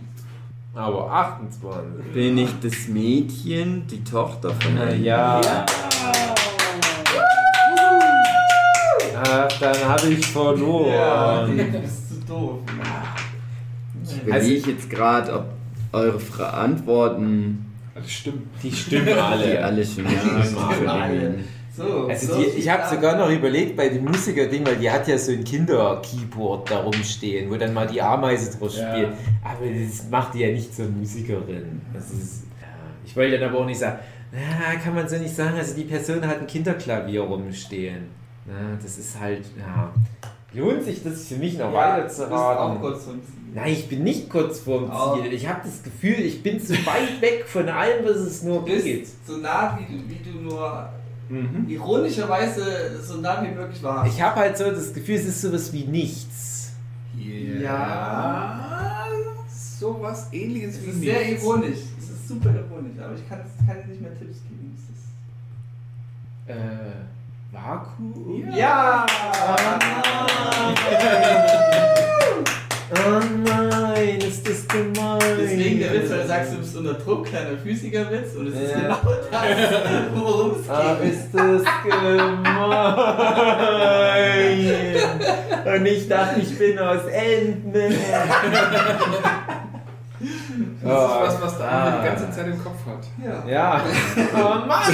[0.74, 2.12] Aber 28.
[2.14, 5.04] Bin ich das Mädchen, die Tochter von Na einem?
[5.04, 5.40] ja.
[9.24, 11.56] Ach, dann habe ich Ja, verloren.
[11.56, 12.60] du bist zu doof.
[14.04, 15.44] Ich überlege jetzt gerade, ob
[15.92, 18.42] eure Fra Antworten Das stimmt.
[18.62, 19.54] Die stimmen die alle.
[19.54, 20.44] Ja, stimmen alle.
[20.44, 21.44] verlieren.
[21.74, 25.08] So, Also so die, ich habe sogar noch überlegt bei dem Musiker-Ding, weil die hat
[25.08, 28.92] ja so ein Kinder-Keyboard da rumstehen, wo dann mal die Ameise drauf Ja.
[28.92, 29.08] spielt.
[29.42, 31.80] Aber das macht die ja nicht zur Musikerin.
[31.94, 32.66] Das ist, ja.
[33.06, 33.98] Ich wollte dann aber auch nicht sagen,
[34.32, 38.04] na, kann man so nicht sagen, also die Person hat ein Kinderklavier rumstehen.
[38.46, 39.92] Na, das ist halt, ja.
[40.54, 42.80] Lohnt sich das für mich noch ja, weiter du zu bist auch raten?
[42.80, 43.34] kurz vom Ziel.
[43.54, 45.16] Nein, ich bin nicht kurz vorm Oh.
[45.16, 45.32] Ziel.
[45.32, 48.66] Ich habe das Gefühl, ich bin zu weit weg von allem, was es nur Du
[48.66, 49.06] bist geht.
[49.26, 50.88] so nah, wie du, wie du nur
[51.28, 51.66] Mhm.
[51.68, 54.12] ironischerweise so nah wie möglich warst.
[54.14, 56.72] Ich habe halt so das Gefühl, es ist sowas wie nichts.
[57.62, 59.06] Ja.
[59.78, 61.42] Sowas ähnliches Es wie ist sehr nichts.
[61.42, 61.78] ironisch.
[61.98, 64.76] Es ist super ironisch, aber ich kann, kann dir nicht mehr Tipps geben.
[64.76, 66.56] Es ist Äh,
[67.52, 68.52] Vakuum?
[68.56, 69.06] ja!
[72.94, 75.18] Oh nein, ist das gemein.
[75.38, 78.72] Deswegen der Witz, weil du sagst, du bist unter Druck, kleiner Physikerwitz und es ist
[78.72, 78.78] Ja.
[78.80, 78.98] genau
[79.30, 81.12] das, worum es Ah, geht.
[81.12, 82.46] ist das gemein.
[85.76, 87.94] Und ich dachte, ich bin aus Ant-Man.
[90.82, 93.04] Das ist was, was der andere die ganze Zeit im Kopf hat.
[93.24, 93.44] Ja.
[93.48, 93.80] Ja.
[94.34, 94.92] Oh Mann!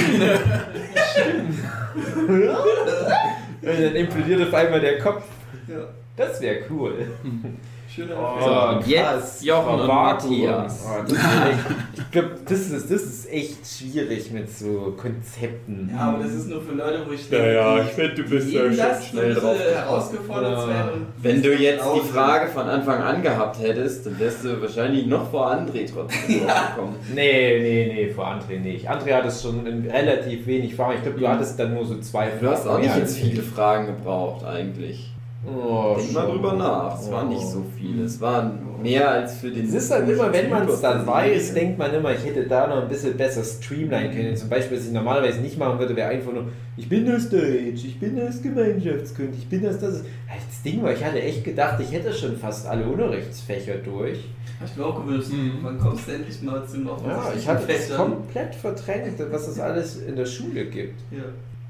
[3.61, 5.23] Und dann implodiert auf einmal der Kopf.
[5.67, 5.75] ja.
[6.15, 7.07] Das wäre cool.
[8.01, 9.87] Oh, So, jetzt Jochen und.
[9.87, 10.85] Matthias.
[10.87, 11.59] Oh, das ist echt,
[11.97, 15.89] ich glaube, das ist, das ist echt schwierig mit so Konzepten.
[15.93, 18.23] Ja, aber das ist nur für Leute, wo ich Ja, ja, die- ich finde, du
[18.29, 19.57] bist ja eben schon das schnell drauf.
[19.59, 20.67] herausgefordert Ja.
[20.67, 21.05] werden.
[21.21, 25.29] Wenn du jetzt die Frage von Anfang an gehabt hättest, dann wärst du wahrscheinlich noch
[25.29, 26.95] vor André trotzdem draufgekommen.
[27.13, 28.89] Nee, nee, nee, vor André nicht.
[28.89, 30.93] André hat es schon in relativ wenig Fragen.
[30.97, 32.81] Ich glaube, du hattest dann nur so zwei Du hast auch Fragen.
[32.83, 35.11] nicht Ja, jetzt viele Fragen gebraucht eigentlich.
[35.57, 36.99] Oh, Denk mal drüber nach.
[36.99, 38.03] Es waren nicht so viele.
[38.03, 39.65] Es waren mehr als für den.
[39.65, 42.67] Es ist halt immer, wenn man es dann weiß, denkt man immer, ich hätte da
[42.67, 44.35] noch ein bisschen besser streamline können.
[44.35, 46.45] Zum Beispiel, was ich normalerweise nicht machen würde, wäre einfach nur,
[46.77, 49.95] ich bin das Deutsch, ich bin das Gemeinschaftskunde, ich bin das, das.
[49.95, 54.19] ist- Das Ding war, ich hatte echt gedacht, ich hätte schon fast alle Unterrichtsfächer durch.
[54.65, 55.53] Ich mir auch gewünscht, Mhm.
[55.61, 59.59] wann kommst du endlich mal zu noch Ja, ich hatte das komplett verdrängt, was es
[59.59, 60.99] alles in der Schule gibt.
[61.11, 61.23] Ja.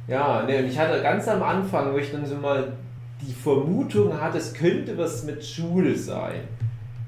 [0.08, 2.72] Ja, ne, und ich hatte ganz am Anfang, wo ich dann so mal
[3.22, 6.42] die Vermutung hatte, es könnte was mit Schule sein.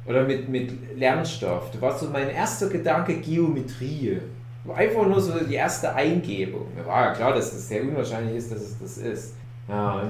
[0.06, 1.72] Oder mit, mit Lernstoff.
[1.72, 4.20] Das war so mein erster Gedanke Geometrie.
[4.66, 6.68] War Einfach nur so die erste Eingebung.
[6.76, 9.34] Mir war ja klar, dass es sehr unwahrscheinlich ist, dass es das ist.
[9.68, 10.10] Ja,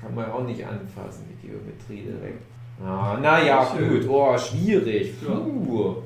[0.00, 2.42] kann man auch nicht anfassen, die Geometrie direkt.
[2.84, 4.08] Ah, naja, gut.
[4.08, 5.14] Oh, schwierig.
[5.24, 5.96] Puh.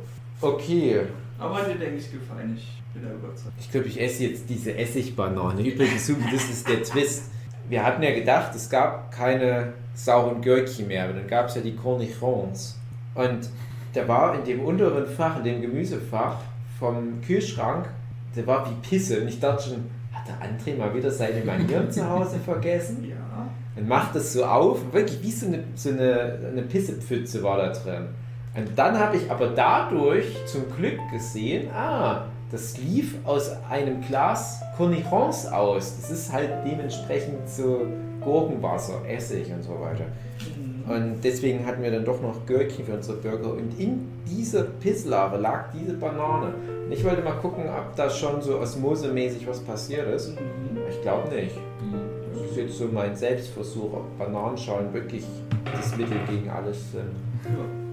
[0.41, 1.01] Okay.
[1.39, 2.55] Aber dir denke ich gefallen.
[2.57, 3.55] Ich bin da überzeugt.
[3.59, 5.63] Ich glaube, ich esse jetzt diese Essigbanane.
[5.63, 7.31] Übrigens, das ist der Twist.
[7.69, 11.63] Wir hatten ja gedacht, es gab keine sauren Gürkchen mehr, aber dann gab es ja
[11.63, 12.79] die Cornichons.
[13.15, 13.49] Und
[13.93, 16.37] da war in dem unteren Fach, in dem Gemüsefach
[16.79, 17.89] vom Kühlschrank,
[18.37, 19.23] der war wie Pisse.
[19.23, 23.09] Und ich dachte schon, hat der André mal wieder seine Manieren zu Hause vergessen?
[23.09, 23.49] Ja.
[23.77, 27.69] und macht das so auf, wirklich wie so eine, so eine, eine Pissepfütze war da
[27.73, 28.09] drin.
[28.55, 34.61] Und dann habe ich aber dadurch zum Glück gesehen, ah, das lief aus einem Glas
[34.77, 35.97] Cornichons aus.
[36.01, 37.87] Das ist halt dementsprechend so
[38.21, 40.07] Gurkenwasser, Essig und so weiter.
[40.57, 40.91] Mhm.
[40.91, 43.53] Und deswegen hatten wir dann doch noch Gürkchen für unsere Burger.
[43.53, 46.55] Und in dieser Pisslare lag diese Banane.
[46.85, 50.31] Und ich wollte mal gucken, ob da schon so osmosemäßig was passiert ist.
[50.31, 50.79] Mhm.
[50.89, 51.57] Ich glaube nicht.
[52.33, 55.25] Das ist jetzt so mein Selbstversuch, ob Bananenschalen wirklich
[55.75, 57.11] das Mittel gegen alles sind.
[57.45, 57.87] Ja.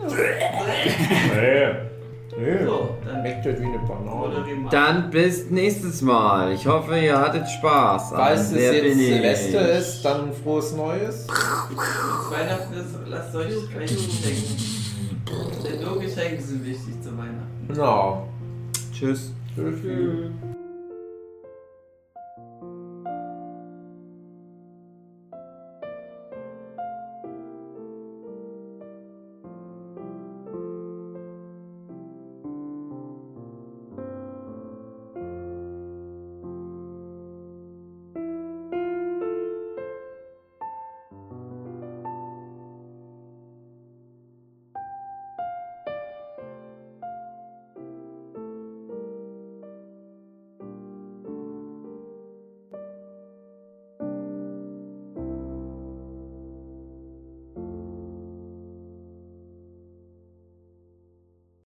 [2.40, 2.66] Nö.
[2.66, 4.68] So, dann Schmeckt halt wie eine Banane.
[4.70, 6.52] Dann bis nächstes Mal.
[6.52, 8.10] Ich hoffe, ihr hattet Spaß.
[8.10, 9.06] Falls es jetzt bin ich?
[9.08, 11.26] Silvester ist, dann frohes Neues.
[11.28, 14.56] Weihnachten ist, lasst euch Geschenke schenken.
[15.64, 17.68] Denn nur Geschenke sind wichtig zu Weihnachten.
[17.68, 18.26] Genau.
[18.92, 19.32] Tschüss.
[19.54, 20.30] Tschüss.